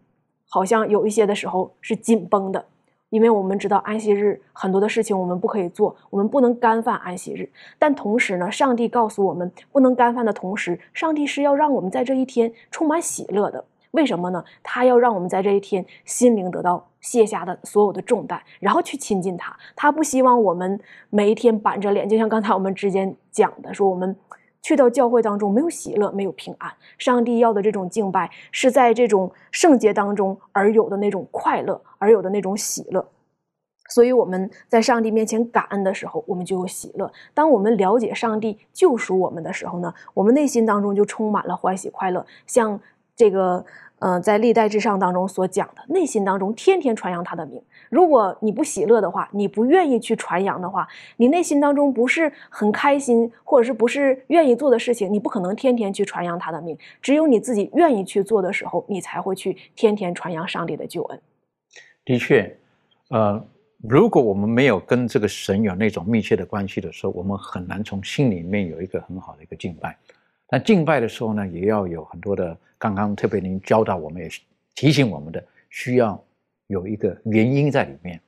[0.49, 2.65] 好像有一些的时候是紧绷的，
[3.11, 7.49] 因为我们知道安息日很多的事情我们不可以做，我们不能干犯安息日。
[7.79, 13.65] 但同时呢，上帝告诉我们不能干犯的同时，上帝是要让我们在这一天充满喜乐的。
[13.93, 14.45] 为什么呢？
[14.65, 19.57] 他要让我们在这一天心灵得到卸下的所有的重担，然后去亲近他。
[19.75, 20.79] 他不希望我们
[21.09, 24.15] 每一天板着脸，就像刚才我们之间讲的，说我们
[24.63, 26.71] 去到教会当中没有喜乐，没有平安。
[26.99, 33.09] 上帝要的这种敬拜，是在这种圣洁当中而有的那种快乐，而有的那种喜乐。
[33.89, 37.11] 所以我们在上帝面前感恩的时候，我们就有喜乐。
[37.33, 42.79] 当我们了解上帝救赎我们的时候呢，我们内心当中就充满了欢喜快乐，像。
[43.17, 43.63] 这个，
[44.01, 47.63] 嗯，在历代至上当中所讲的，内心当中天天传扬他的名。
[47.89, 56.77] 如果你不喜乐的话，你不愿意去传扬的话，你内心当中不是很开心，或者是不是愿意做的事情，你不可能天天去传扬他的名。
[57.03, 61.21] 只有你自己愿意去做的时候，你才会去天天传扬上帝的救恩。
[62.05, 62.57] 的确，
[63.11, 63.45] 呃，
[63.83, 69.95] 如果我们没有跟这个神有那种密切的关系的时候，我们很难从心里面有一个很好的一个敬拜。
[70.51, 72.57] 但敬拜的时候呢，也要有很多的。
[72.83, 74.31] 刚刚特别您教导我们，也
[74.75, 76.19] 提醒我们的，需要
[76.69, 78.19] 有一个原因在里面，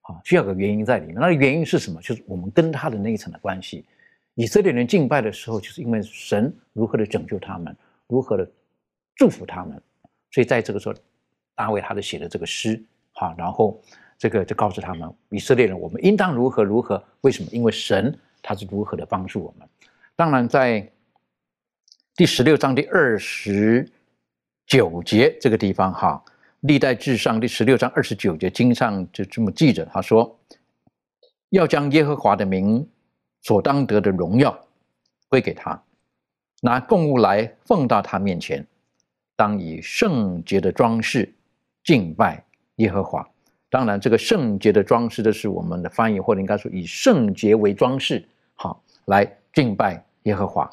[0.00, 1.14] 啊，需要个原因在里面。
[1.16, 2.00] 那原因是什么？
[2.00, 3.84] 就是我们跟他的那一层的关系。
[4.34, 7.76] 以色列人敬拜的时候，就是因为神如何的拯救他们，
[8.06, 8.50] 如何的
[9.14, 9.78] 祝福他们，
[10.30, 10.94] 所以在这个时候，
[11.54, 13.78] 大卫他的写的这个诗，哈，然后
[14.16, 17.04] 这个就告诉他们，以色列人，我们应当如何如何？
[17.20, 17.50] 为什么？
[17.52, 19.68] 因为神他是如何的帮助我们。
[20.16, 20.90] 当然在。
[22.18, 23.88] 第十六章第二十
[24.66, 26.20] 九节这个地方哈，
[26.62, 30.36] 历代至上第十六章二十九节经上就这么记着，他说
[31.50, 32.84] ：“要将耶和华的名
[33.42, 34.58] 所当得的荣耀
[35.28, 35.80] 归给他，
[36.60, 38.66] 拿供物来奉到他面前，
[39.36, 41.32] 当以圣洁的装饰
[41.84, 42.44] 敬拜
[42.78, 43.24] 耶和华。
[43.70, 50.68] 当然，这个圣洁的装饰，的是我们的翻译，或者应该说以圣洁为装饰，好来敬拜耶和华。”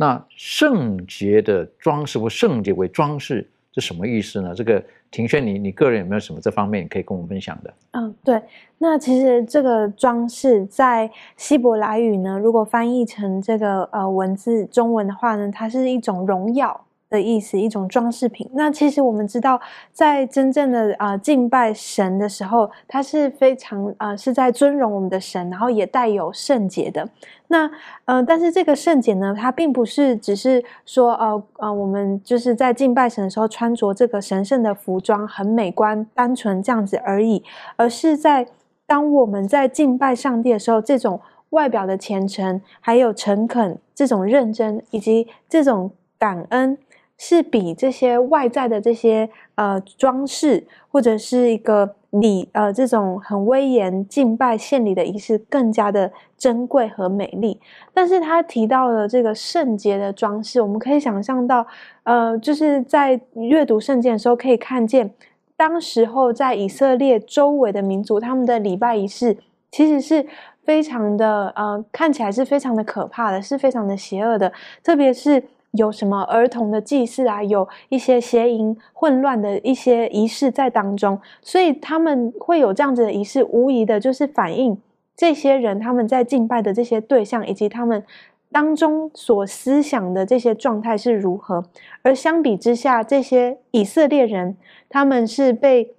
[0.00, 4.54] 那圣洁的装饰或圣洁为装饰，这什么意思呢？
[4.54, 7.74] 这个庭轩，你你个人有没有什么这方面可以跟我们分享的？
[7.90, 8.40] 嗯，对，
[8.78, 16.86] 那其实这个装饰在希伯来语呢，如果翻译成这个呃文字中文的话呢，它是一种荣耀。
[17.10, 18.48] 的意思，一种装饰品。
[18.54, 19.60] 那其实我们知道，
[19.92, 27.06] 在真正的啊敬拜神的时候，它是非常啊是在尊荣我们的神，然后也带有圣洁的。
[27.48, 27.68] 那
[28.04, 37.42] 呃，但是这个圣洁呢，它并不是只是说呃呃，我们就是在敬拜神的时候穿着这个神圣的服装，很美观、单纯这样子而已，
[37.74, 38.46] 而是在
[38.86, 46.78] 当我们在敬拜上帝的时候，这种外表的虔诚，还有诚恳，这种认真，以及这种感恩。
[47.22, 57.60] 是比这些外在的这些呃装饰，或者是一个礼呃这种很威严敬拜献礼的仪式更加的珍贵和美丽。
[57.92, 61.66] 但是他提到了这个圣洁的装饰，我们可以想象到，
[62.04, 65.12] 呃，就是在阅读圣经的时候可以看见，
[65.58, 69.36] 当时候在以色列周围的民族，他们的礼拜仪式
[69.70, 70.26] 其实是
[70.64, 74.50] 非常的呃看起来是非常的可怕的，是非常的邪恶的，
[74.82, 75.44] 特别是。
[75.72, 77.42] 有什么儿童的祭祀啊？
[77.42, 84.80] 有一些邪淫混乱的一些仪式在当中，所以他们会有这样子的仪式，无疑的就是反映
[85.16, 88.04] 这些人他们在敬拜的这些对象，以及他们
[88.50, 91.64] 当中所思想的这些状态是如何。
[92.02, 94.56] 而相比之下，这些以色列人
[94.88, 95.94] 他们是被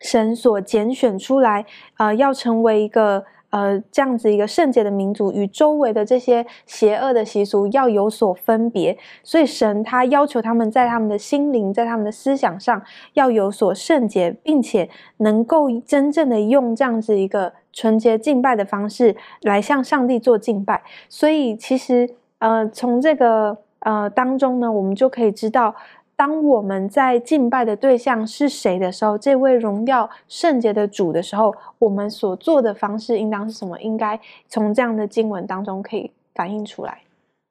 [0.00, 1.64] 神所拣选出来，
[1.96, 3.24] 呃，要成为一个。
[3.50, 12.82] 呃，这样子一个圣洁的民族与周围的这些邪恶的习俗要有所分别，所以神他要求他们在他们的心灵、在他们的思想上
[13.14, 20.82] 要有所圣洁，并且能够真正的用这样子一个纯洁敬拜的方式来向上帝做敬拜。
[21.08, 22.08] 所以其实
[22.40, 25.74] 呃，从这个呃当中呢，我们就可以知道。
[26.18, 33.80] 当我们在敬拜的对象是谁的时候，这位荣耀圣洁的主的时候，我们所做的方式应当是什么？
[33.80, 37.02] 应该从这样的经文当中可以反映出来。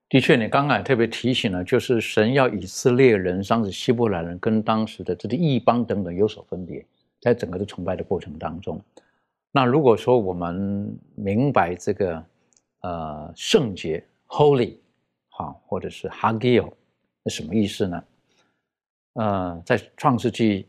[0.09, 6.85] 的确，你刚刚特别提醒了，就是神要以色列人，当时希伯来人跟当时的这个异邦等等有所分别，
[7.21, 8.81] 在整个的崇拜的过程当中。
[9.53, 12.21] 那如果说我们明白这个
[12.81, 14.75] 呃圣洁 （holy）
[15.29, 16.69] 好，或者是 hagio，
[17.23, 18.03] 那什么意思呢？
[19.17, 20.67] 呃，在创世纪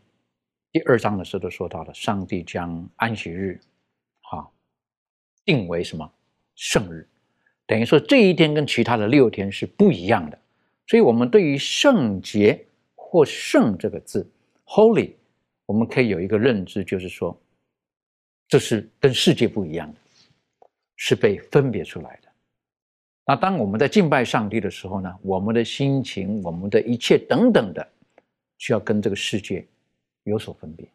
[0.71, 3.59] 第二章的时候都说到了，上帝将安息日，
[4.21, 4.49] 哈，
[5.45, 6.11] 定为什么
[6.55, 7.07] 圣日？
[7.67, 10.39] 等于说这一天跟其他的六天是不一样的。
[10.87, 14.27] 所以，我们对于圣洁或圣这个字
[14.65, 15.13] （holy），
[15.67, 17.39] 我们可以有一个认知，就是说，
[18.47, 19.99] 这是跟世界不一样的，
[20.95, 22.29] 是被分别出来的。
[23.27, 27.87] 那当我们在敬拜上帝的时候呢，我们的心情、我们的一切等等的，
[28.59, 29.65] 需要跟这个世界
[30.25, 30.87] 有所分别。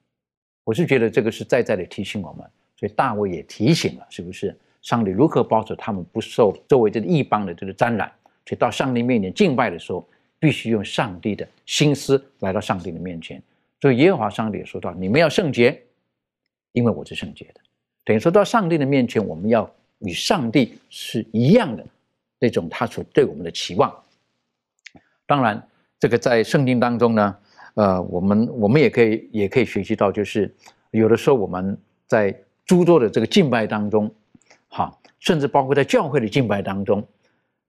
[0.62, 2.49] 我是觉得这个是在在的提醒我们，
[2.79, 4.57] 所以大卫也提醒了，是不是？
[4.81, 8.07] 上帝如何保守他们不受周围这个异邦的这个沾染？
[8.47, 10.07] 所以到上帝面前敬拜的时候，
[10.39, 13.43] 必须用上帝的心思来到上帝的面前。
[13.81, 15.83] 所以耶和华上帝也说到：“你们要圣洁，
[16.73, 17.61] 因为我是圣洁的。”
[18.05, 21.87] 等于说到上帝的面前，我们要与上帝是一样的
[22.39, 23.95] 那种他所对我们的期望。
[25.25, 25.67] 当然，
[25.99, 27.35] 这个在圣经当中呢，
[27.75, 30.55] 呃，我们我们也可以也可以学习到，就是
[30.91, 34.12] 有的时候我们在诸多的这个敬拜当中。
[34.68, 37.07] 好，甚至包括在教会的敬拜当中，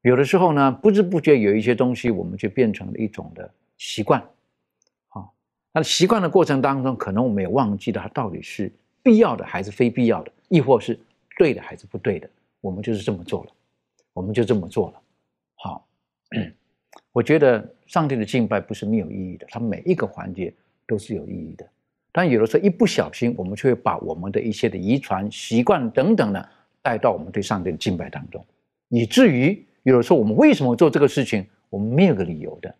[0.01, 3.47] 有的时候呢，不知不觉有一些东西，我们就变成了一种的
[3.77, 4.23] 习惯。
[5.09, 5.31] 好，
[5.71, 8.71] 那习惯的过程当中，可能我们也忘记了它到底是
[9.03, 10.99] 必要的还是非必要的，亦或是
[11.37, 12.27] 对的还是不对的，
[12.59, 13.51] 我们就是这么做了，
[14.13, 15.01] 我们就这么做了。
[15.53, 15.87] 好，
[16.35, 16.53] 嗯
[17.15, 20.53] 我觉得上帝的敬拜不是没有意义的，它每一个环节
[20.85, 21.65] 都是有意义的。
[22.11, 26.45] 但有的时候一不小心，我们就会把我们的一些的遗传习惯等等呢。
[26.81, 28.45] 带到我们对上帝的敬拜当中，
[28.89, 32.75] 以至于有的时候我们为什么做这个事情，我们没有个理由的，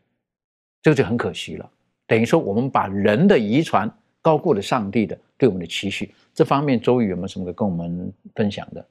[0.81, 1.71] 这个就很可惜了。
[2.05, 3.89] 等于说我们把人的遗传
[4.21, 6.13] 高过了上帝的对我们的期许。
[6.36, 8.86] 这方面，周瑜有没有什么跟我们分享的？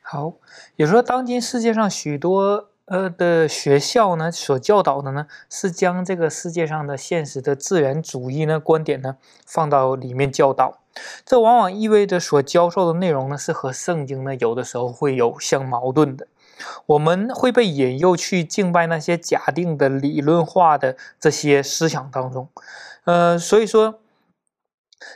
[0.00, 0.32] 好，
[0.76, 10.78] 有时候当今世界上许多呃的学校呢，所教导的呢，是将这个世界上的现实的自然主义呢观点呢放到里面教导。
[11.24, 16.26] 这往往意味着所教授的内容呢，是和圣经呢有的时候会有相矛盾的。
[16.86, 22.48] 我们会被引诱去敬拜那些假定的理论化的这些思想当中，
[23.04, 23.98] 呃，所以说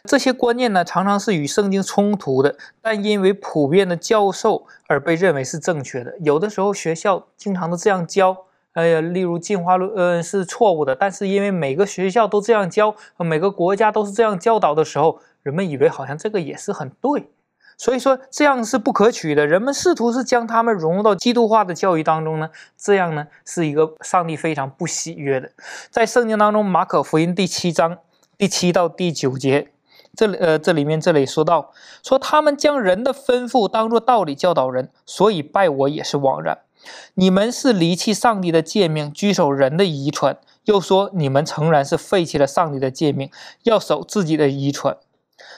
[0.04, 6.14] 这些观念呢，常常是与圣经冲突的，但因为普遍的教授而被认为是正确的。
[6.20, 15.20] 有的时候学校经常都这样教，哎呀，例如进化论，呃，是错误的，但是因为每个学校都这样教，每个国家都是这样教导的时候。
[15.42, 17.30] 人们以为好像这个也是很对，
[17.78, 19.46] 所以说这样是不可取的。
[19.46, 25.50] 人们试图是将他们融入到基督化的教育当中呢，这样呢是一个上帝非常不喜悦的。
[25.90, 27.96] 在圣经当中，马可福音第七章
[28.40, 29.68] 第七到第九节，
[30.16, 31.72] 这里呃这里面这里说到，
[32.02, 36.60] 说他们将人的吩咐当作道理教导人，所以拜我也是枉然。
[37.12, 43.30] 你们是离弃上帝的诫命，居守人的遗传，又说你们诚然是废弃了上帝的诫命，
[43.64, 44.96] 要守自己的遗传。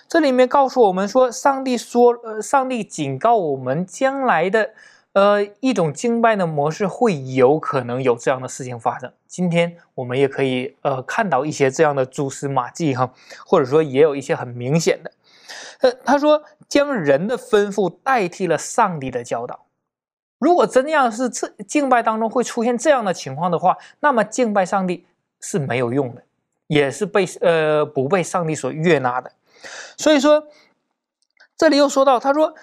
[0.09, 4.71] 这里面告诉我们说，上帝说，呃，上帝警告我们，将来的，
[5.13, 9.13] 呃，一种敬拜的模式会有可能有这样的事情发生。
[9.27, 13.13] 今天我们也可以，呃，看到一些这样的蛛丝马迹哈，
[13.45, 15.13] 或者说也有一些很明显的，
[15.81, 19.67] 呃，他说将人的吩咐代替了上帝的教导。
[20.39, 25.07] 如果真要是这敬拜当中会出现这样的情况的话，那么敬拜上帝
[25.41, 26.23] 是没有用的，
[26.69, 29.31] 也是被，呃，不被上帝所悦纳的。
[29.97, 30.49] 所以说，
[31.57, 32.55] 这里又说到，他说，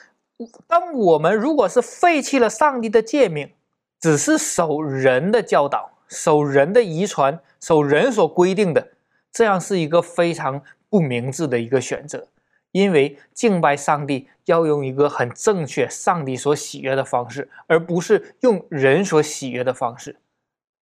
[0.67, 3.51] 当我们如果是废弃了上帝的诫命，
[3.99, 8.89] 只是守人的教导、守人的遗传、守人所规定的，
[9.31, 12.27] 这样是一个非常不明智的一个选择。
[12.71, 20.17] 因为敬拜上帝要用一个很正确、上帝所喜悦的方式，而不是用人所喜悦的方式。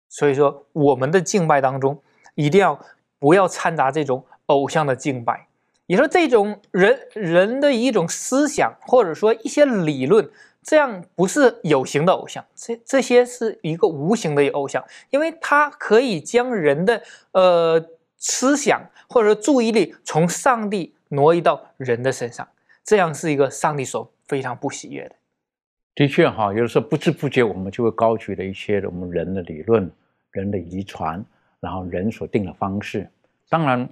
[0.09, 2.03] 所以说，我们的敬拜当中
[2.35, 2.79] 一定要
[3.21, 5.47] 不要掺杂这种偶像的敬拜。
[5.91, 10.31] 你说这种人人的一种思想，或者说一些理论，
[10.63, 17.85] 这样不是有形的偶像，这这些是一个无形的偶像，因为它可以将人的呃
[18.19, 22.47] 思想或者说注意力从上帝挪移到人的身上，
[22.85, 25.17] 这样是一个上帝所非常不喜悦的。
[25.97, 29.91] 的确哈，有的时候不知不觉我们就会高举了一些我们人的理论、
[30.31, 31.21] 人的遗传，
[31.59, 33.11] 然后人所定的方式，
[33.49, 33.89] 当然。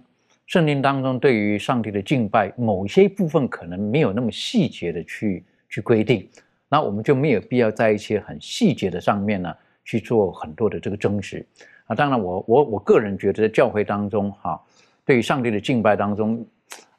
[0.49, 6.27] 圣经当中对于上帝的敬拜，某些部分可能没有那么细节的去去规定，
[6.71, 11.47] 那我们就没有必要在一些很细节的上面呢去做很多的这个争执
[11.85, 11.95] 啊。
[11.95, 14.59] 当然，我我我个人觉得在教会当中哈，
[15.05, 16.43] 对于上帝的敬拜当中，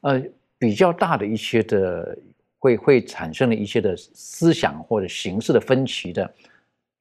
[0.02, 0.24] 呃，
[0.60, 2.16] 比较大的一些的
[2.60, 6.32] 会会产生的一些的思想或者形式的分歧的，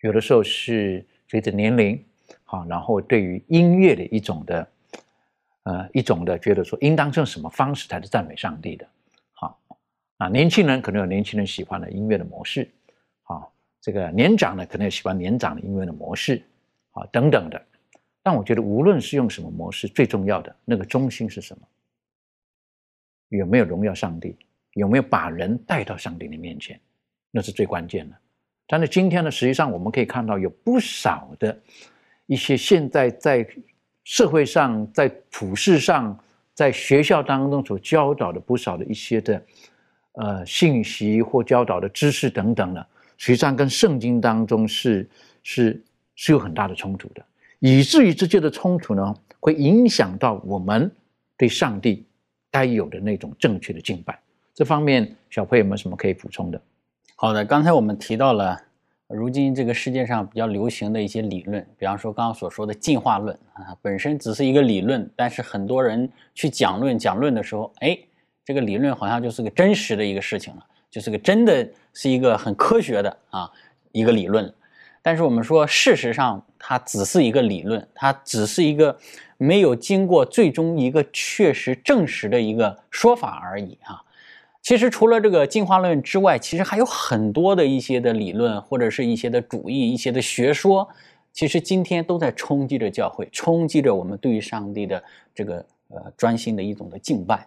[0.00, 2.02] 有的时候是随着年龄
[2.44, 4.66] 好，然后对于音乐的一种的。
[5.68, 8.88] 呃，一种的觉得说，应当用什么方式才是赞美上帝的？
[9.34, 9.60] 好
[10.16, 12.66] 啊，年轻人可能有年轻人喜欢的音乐的模式，
[13.22, 16.42] 好，这个年长的可能有喜欢年长的音乐的模式，
[16.90, 17.62] 好，等等的。
[18.22, 21.68] 但我觉得，无论是用什么模式，最重要的那个中心是什么？
[23.28, 24.34] 有没有荣耀上帝？
[24.72, 26.80] 有没有把人带到上帝的面前，
[27.30, 28.16] 那是最关键的。
[28.66, 31.58] 但是今天呢，实际上我们可以看到有不少的
[32.24, 33.46] 一些现在在
[34.08, 36.18] 社会上、在普世上、
[36.54, 39.42] 在学校当中所教导的不少的一些的
[40.12, 42.82] 呃信息或教导的知识等等呢，
[43.18, 45.06] 实际上跟圣经当中是
[45.42, 45.84] 是
[46.14, 47.22] 是有很大的冲突的，
[47.58, 50.90] 以至于这些的冲突呢，会影响到我们
[51.36, 52.06] 对上帝
[52.50, 54.18] 该有的那种正确的敬拜。
[54.54, 56.58] 这方面，小朋友有没有什么可以补充的？
[57.14, 58.58] 好的，刚才我们提到了，
[59.08, 67.98] 如今这个世界上比较流行的一些理论，比方说刚刚所说的进化论啊，本身只是一个理论，但是很多人去讲论讲论的时候，哎，
[68.44, 73.50] 这个理论好像就是个真实的一个事情了，就是个真的是一个很科学的啊
[73.92, 74.52] 一个理论。
[75.00, 78.94] 但是我们说，事实上它只是一个理论，它只是一个
[79.38, 84.02] 没有经过最终一个确实证实的一个说法而已啊。
[84.68, 90.86] 其实除了这个进化论之外，其实还有很多的一些的理论，或者是一些的主义、一些的学说，
[91.32, 95.02] 其实今天都在冲击着教会，冲击着我们对于上帝的
[95.34, 97.46] 这个呃专心的一种的敬拜。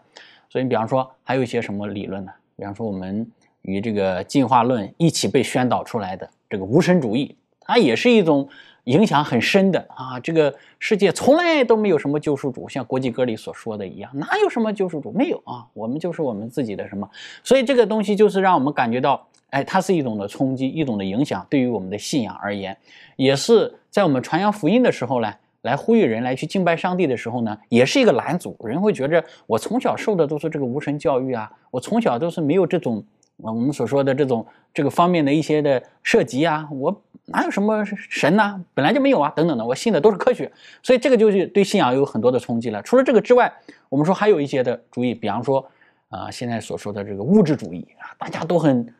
[0.49, 2.31] 所以，比方说还有一些什么理论呢？
[2.57, 3.29] 比方说我们
[3.61, 8.49] 与这个进化论一起被宣导出来的这个无神主义，它也是一种。
[8.85, 10.19] 影响很深的啊！
[10.19, 15.11] 这个世界从来都没有什么救世主，像国际歌里所说的一样，哪有什么救世主？
[15.11, 15.65] 没有啊！
[15.73, 17.07] 我们就是我们自己的什么？
[17.43, 21.45] 所以这个东西就是让我们感觉到，哎，它是一种的冲击，一种的影响。
[21.49, 22.75] 对于我们的信仰而言，
[23.17, 28.57] 也是在我们传扬福音的时候呢，来呼吁人来去敬拜上帝的时候呢，也是一个拦阻。
[28.63, 33.03] 人会觉着，我从小受的都是这个无神教育啊，我从小都是没有这种，
[33.41, 37.01] 我们所说的这种这个方面的一些的涉及啊，我。
[37.25, 38.61] 哪有什么神呢？
[38.73, 42.81] 本来就没有啊，等等的，我信的都是科学，所以这个就是对信仰有很多的冲击了。
[42.81, 43.53] 除了这个之外，
[43.89, 45.65] 我们说还有一些的主义，比方说
[46.09, 48.93] 啊，现在所说的这个物质主义啊，大家都很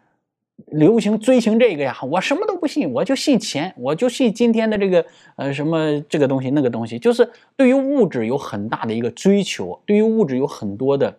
[0.68, 1.98] 流行追寻这个呀。
[2.04, 11.18] 我什么都不信，我就信钱，我就信今天的这个呃什么这个东西那个东西，就是对于物质有很大的一个追求，对于物质有很多的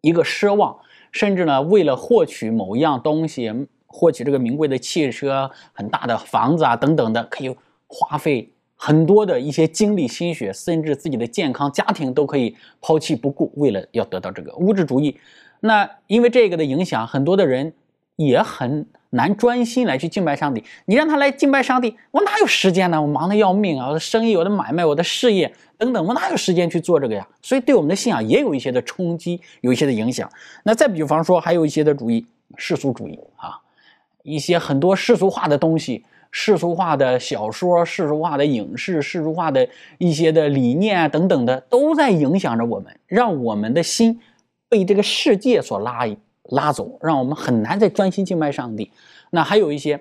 [0.00, 0.76] 一个奢望，
[1.14, 3.50] 甚至呢，为了获取某一样东西。
[3.96, 7.56] 获取这个名贵的汽车、很大的房子啊，等等的，可以
[7.86, 15.16] 花费很多的一些精力、心血，甚至自己的健康、家庭都可以抛弃不顾，为了要得到这个物质主义。
[15.60, 17.72] 那因为这个的影响，很多的人
[18.16, 18.84] 也很
[19.14, 20.62] 难专心来去敬拜上帝。
[20.84, 23.00] 你让他来敬拜上帝，我哪有时间呢？
[23.00, 23.88] 我忙得要命啊！
[23.88, 27.26] 我的生意、我的买卖、我的事业等等，我哪有时间去做这个呀？
[27.42, 30.30] 所以对我们的信仰也有一些的冲击，有一些的影响。
[30.62, 33.58] 那再比方说，还有一些的主义，世俗主义啊。
[34.22, 44.18] 一些很多世俗化的东西，世俗化的小说、世俗化的影视、世俗化的一些的理念等等的，都在影响着我们，让我们的心
[44.66, 46.06] 被这个世界所拉
[46.50, 48.90] 拉走，让我们很难再专心敬拜上帝。
[49.30, 50.00] 那还有一些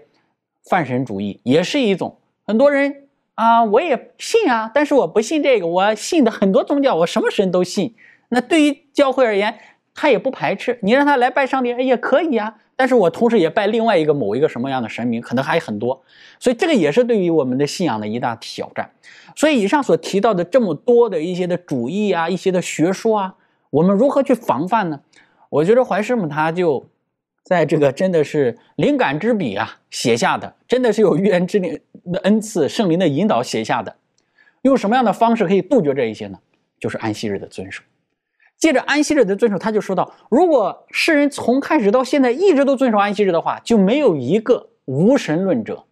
[0.70, 7.96] 泛神主义，也是一种很多人啊，我也信啊，但是我不信这个，我信的很多宗教，我什么神都信。
[8.30, 9.58] 那对于教会而言，
[9.96, 12.56] 他也不排斥，你让他来拜上帝，哎也可以啊。
[12.76, 16.02] 但是我同时也拜另外一个某一个什么样的神明，可能还很多，
[16.40, 18.90] 所以这个也是对于我们的信仰的一大挑战。
[19.36, 23.36] 所以以上所提到的这么多的一些的主义啊，一些的学说啊，
[23.70, 25.00] 我们如何去防范呢？
[25.54, 26.84] 我觉得怀师母他就
[27.44, 31.80] 在这个真的是灵感之笔啊写下的，真的是有预言之灵
[32.12, 33.96] 的恩赐、圣灵的引导写下的。
[34.64, 36.40] 用什么样的方式可以杜绝这一些呢？
[36.80, 37.84] 就是安息日的遵守。
[38.58, 45.84] 借着安息日的遵守，他就说到：如果世人从开始到现在一直都遵守安息日的话，就没有一个无神论者。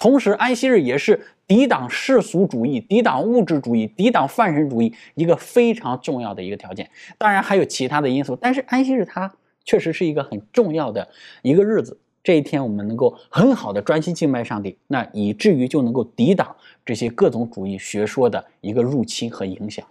[0.00, 6.90] 同时，安息日也是抵挡世俗主义、抵挡物质主义、抵挡泛神主义一个非常重要的一个条件。
[7.18, 9.30] 当然还有其他的因素，但是安息日它
[9.62, 11.06] 确实是一个很重要的
[11.42, 11.96] 一个日子。
[12.22, 19.86] 这一天我们能够很好的专心敬拜上帝，那以至于就能够抵挡这些各种主义学说的一个入侵和影响。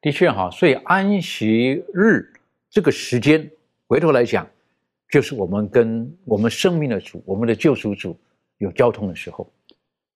[0.00, 2.32] 的确哈，所以安息日
[2.70, 3.48] 这个时间，
[3.86, 4.44] 回头来讲，
[5.10, 8.16] 就是我们跟我们生命的主、我们的救赎主
[8.58, 9.50] 有交通的时候，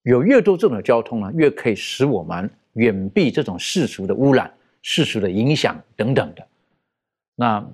[0.02, 6.46] 有越多这种交通呢，越可以使我们远避这种世俗的污染、世俗的影响等等的。
[7.34, 7.66] 那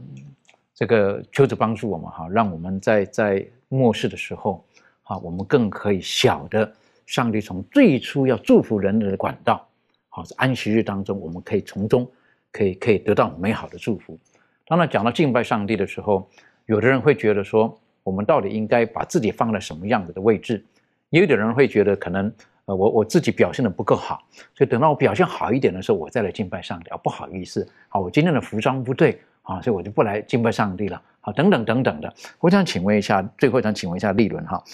[0.75, 4.64] 这个求主帮助我们哈，让我们在在末世的时候，
[5.03, 6.73] 哈，我们更可以晓得
[7.07, 9.66] 上帝从最初要祝福人类的管道。
[10.11, 12.09] 好在安息日当中，我们可以从中
[12.53, 14.19] 可以可以得到美好的祝福。
[14.66, 16.29] 当然，讲到敬拜上帝的时候，
[16.66, 17.79] 有的人会觉得说，
[18.09, 20.65] 我们到底应该把自己放在什么样子的位置？
[21.11, 22.33] 也有的人会觉得，可能
[22.65, 24.23] 呃，我我自己表现的不够好，
[24.55, 26.89] 所以等到我表现好一点的时候，我再来敬拜上帝。
[26.89, 31.03] 啊，不好意思，好，我今天的服装不对啊，所以我就不来敬拜上帝了。
[31.21, 32.11] 好，等等等等的。
[32.41, 34.65] 我想请问一下，最后想请问一下立伦哈，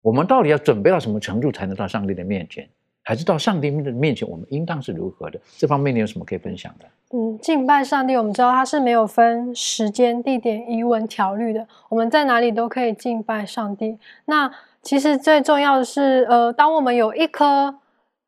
[0.00, 2.68] 我们到底要准备到什么程度才能到上帝的面前？
[3.04, 5.38] 还是到上帝的面前，我们应当是如何的？
[5.58, 6.86] 这方面你有什么可以分享的？
[7.12, 13.98] 嗯，敬拜上帝，我们知道它是没有分时间、地点、仪文、条律的，我们在哪里都可以敬拜上帝。
[14.24, 14.50] 那
[14.82, 17.74] 其实最重要的是，呃，当我们有一颗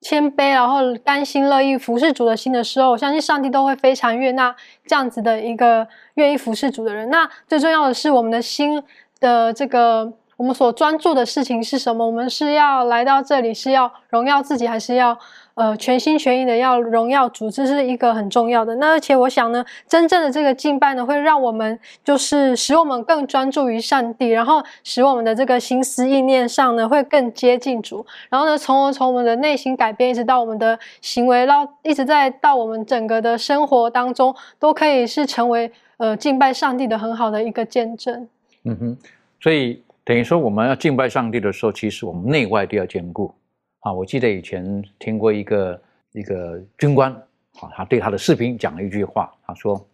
[0.03, 4.55] 谦卑，然后甘心乐意服侍主的心的时候，我相信上帝都会非常悦纳
[4.85, 7.09] 这样子的一个愿意服侍主的人。
[7.09, 8.83] 那最重要的是，我们的心
[9.21, 10.13] 的这个。
[10.37, 12.05] 我们所专注的事情是什么？
[12.05, 15.19] 我们是要来到这里，是要荣耀自己，还是要
[15.55, 17.51] 呃全心全意的要荣耀主？
[17.51, 18.77] 这是一个很重要的。
[18.77, 28.05] 那而且我想呢，真正的这个敬拜呢，会让我们就是使我们更专注于上帝，然后使我们的这个心思意念上呢，会更接近主。
[28.29, 38.29] 然后呢，从而从我们的内心改变，一直到我们的行为，到一直在到我们整个的生活当中，都可以是成为呃敬拜上帝的很好的一个见证。
[38.65, 38.97] 嗯哼，
[39.41, 39.83] 所以。
[40.07, 43.35] 等于说，我们要敬拜上帝的时候，其实我们内外都要兼顾。
[43.81, 45.83] 啊，我记得以前听过一个
[46.13, 47.13] 一个军官，
[47.59, 49.85] 啊，他对他的士兵讲了一句话，他说：“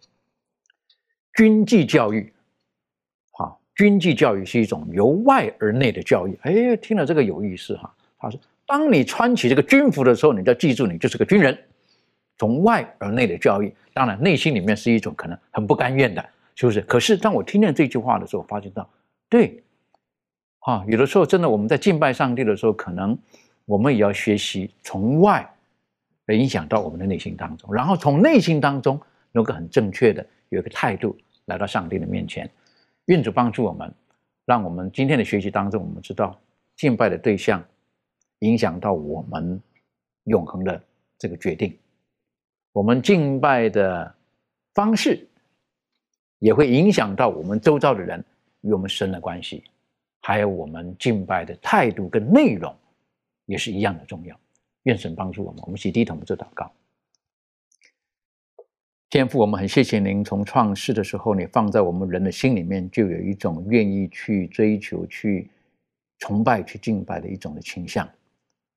[1.33, 2.31] 军纪教育，
[3.39, 7.91] 啊，军纪教育是一种由外而内的教育。”哎，听了这个有意思哈。
[8.19, 11.57] 他说：“当你穿起这个军服的时候，你就要记住，你就是个军人。
[12.37, 16.81] 从外而内的教育，当然内心里面是一种可能很不甘愿的，是不是？
[16.81, 18.87] 可是当我听见这句话的时候，发现到
[19.27, 19.59] 对。”
[20.65, 23.17] 啊，有的时候真的，我们在敬拜上帝的时候，可能
[23.65, 25.49] 我们也要学习从外
[26.25, 28.99] 来影响到我们的内心当中，然后从内心当中
[29.33, 32.49] 能够很正确的有一个态度来到上帝的面前。
[33.07, 33.93] 愿主帮助我们，
[34.45, 36.39] 让我们今天的学习当中，我们知道
[36.77, 37.61] 敬拜的对象
[38.39, 39.61] 影响到我们
[40.23, 40.81] 永恒的
[41.17, 41.77] 这个决定，
[42.71, 44.15] 我们敬拜的
[44.73, 45.27] 方式
[46.39, 48.23] 也会影响到我们周遭的人
[48.61, 49.61] 与我们神的关系。
[50.25, 52.73] 还有我们敬拜的态度跟内容，
[53.45, 54.39] 也是一样的重要。
[54.83, 56.71] 愿神帮助我们，我们一起低头做祷告。
[59.09, 65.49] 天父，我们很谢谢您，从创世的时候，你放在我们人的心里面，就有一种愿意去追求、去
[66.19, 68.09] 崇拜、去敬拜的一种的倾向。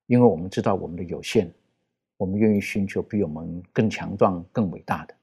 [0.07, 1.49] 因为我们知道我们的有限，
[2.17, 5.15] 我们愿意寻求比我们更强壮、更伟大的。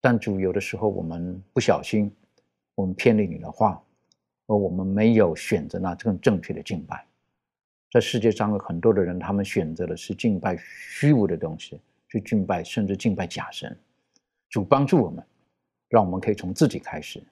[0.00, 2.08] 但主有的时候，我们不小心，
[2.76, 3.82] 我们偏离你的话。
[4.46, 7.06] 而我们没有选择那更正确的敬拜，
[7.90, 13.76] 在世界上有很多的人，他们选择的是敬拜虚无的东西，去敬拜甚至敬拜假神。
[14.50, 15.24] 主帮助我们，
[15.88, 17.22] 让我们可以从自己开始，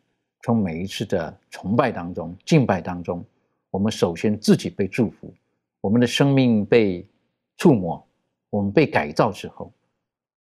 [0.43, 3.25] 从每一次的崇拜当中、敬拜当中，
[3.71, 5.33] 我们首先自己被祝福，
[5.81, 7.07] 我们的生命被
[7.59, 8.05] 触摸，
[8.51, 9.71] 我们被改造之后，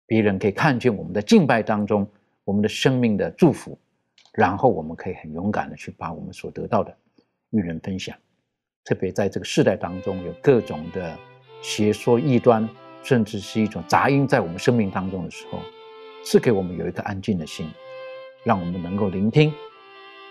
[0.06, 2.08] 别人可以看见我们的敬拜当中，
[2.44, 3.76] 我们的生命的祝福。
[4.32, 6.96] 然后我们可以很勇敢的去把我们所得到的
[7.50, 8.16] 与人分享，
[8.84, 11.18] 特别在这个世代当中有各种的
[11.60, 12.68] 邪说异端，
[13.02, 15.58] 甚至是一种杂音在我们生命当中的时候，
[16.24, 17.68] 赐给我们有一颗安静的心，
[18.44, 19.52] 让我们能够聆听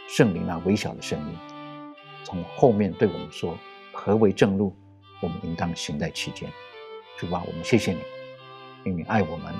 [0.08, 1.94] 圣灵那微小的声音，
[2.24, 3.58] 从后面对我们说
[3.92, 4.74] 何为正路，
[5.22, 6.50] 我们应当行在其间。
[7.18, 8.00] 主啊，我们谢谢你，
[8.86, 9.54] 因为你爱我们，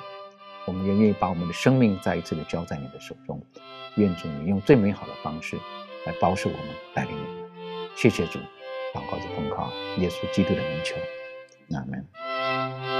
[0.66, 3.42] 我们也愿意把我们的生命再一次的交在你的手中。
[3.96, 5.58] 愿主你用最美好的方式
[6.06, 7.52] 来保守我们，带领我们。
[7.96, 8.40] 谢谢主，
[8.94, 10.96] 祷告着奉靠耶稣基督的名求，
[11.76, 12.99] 阿门。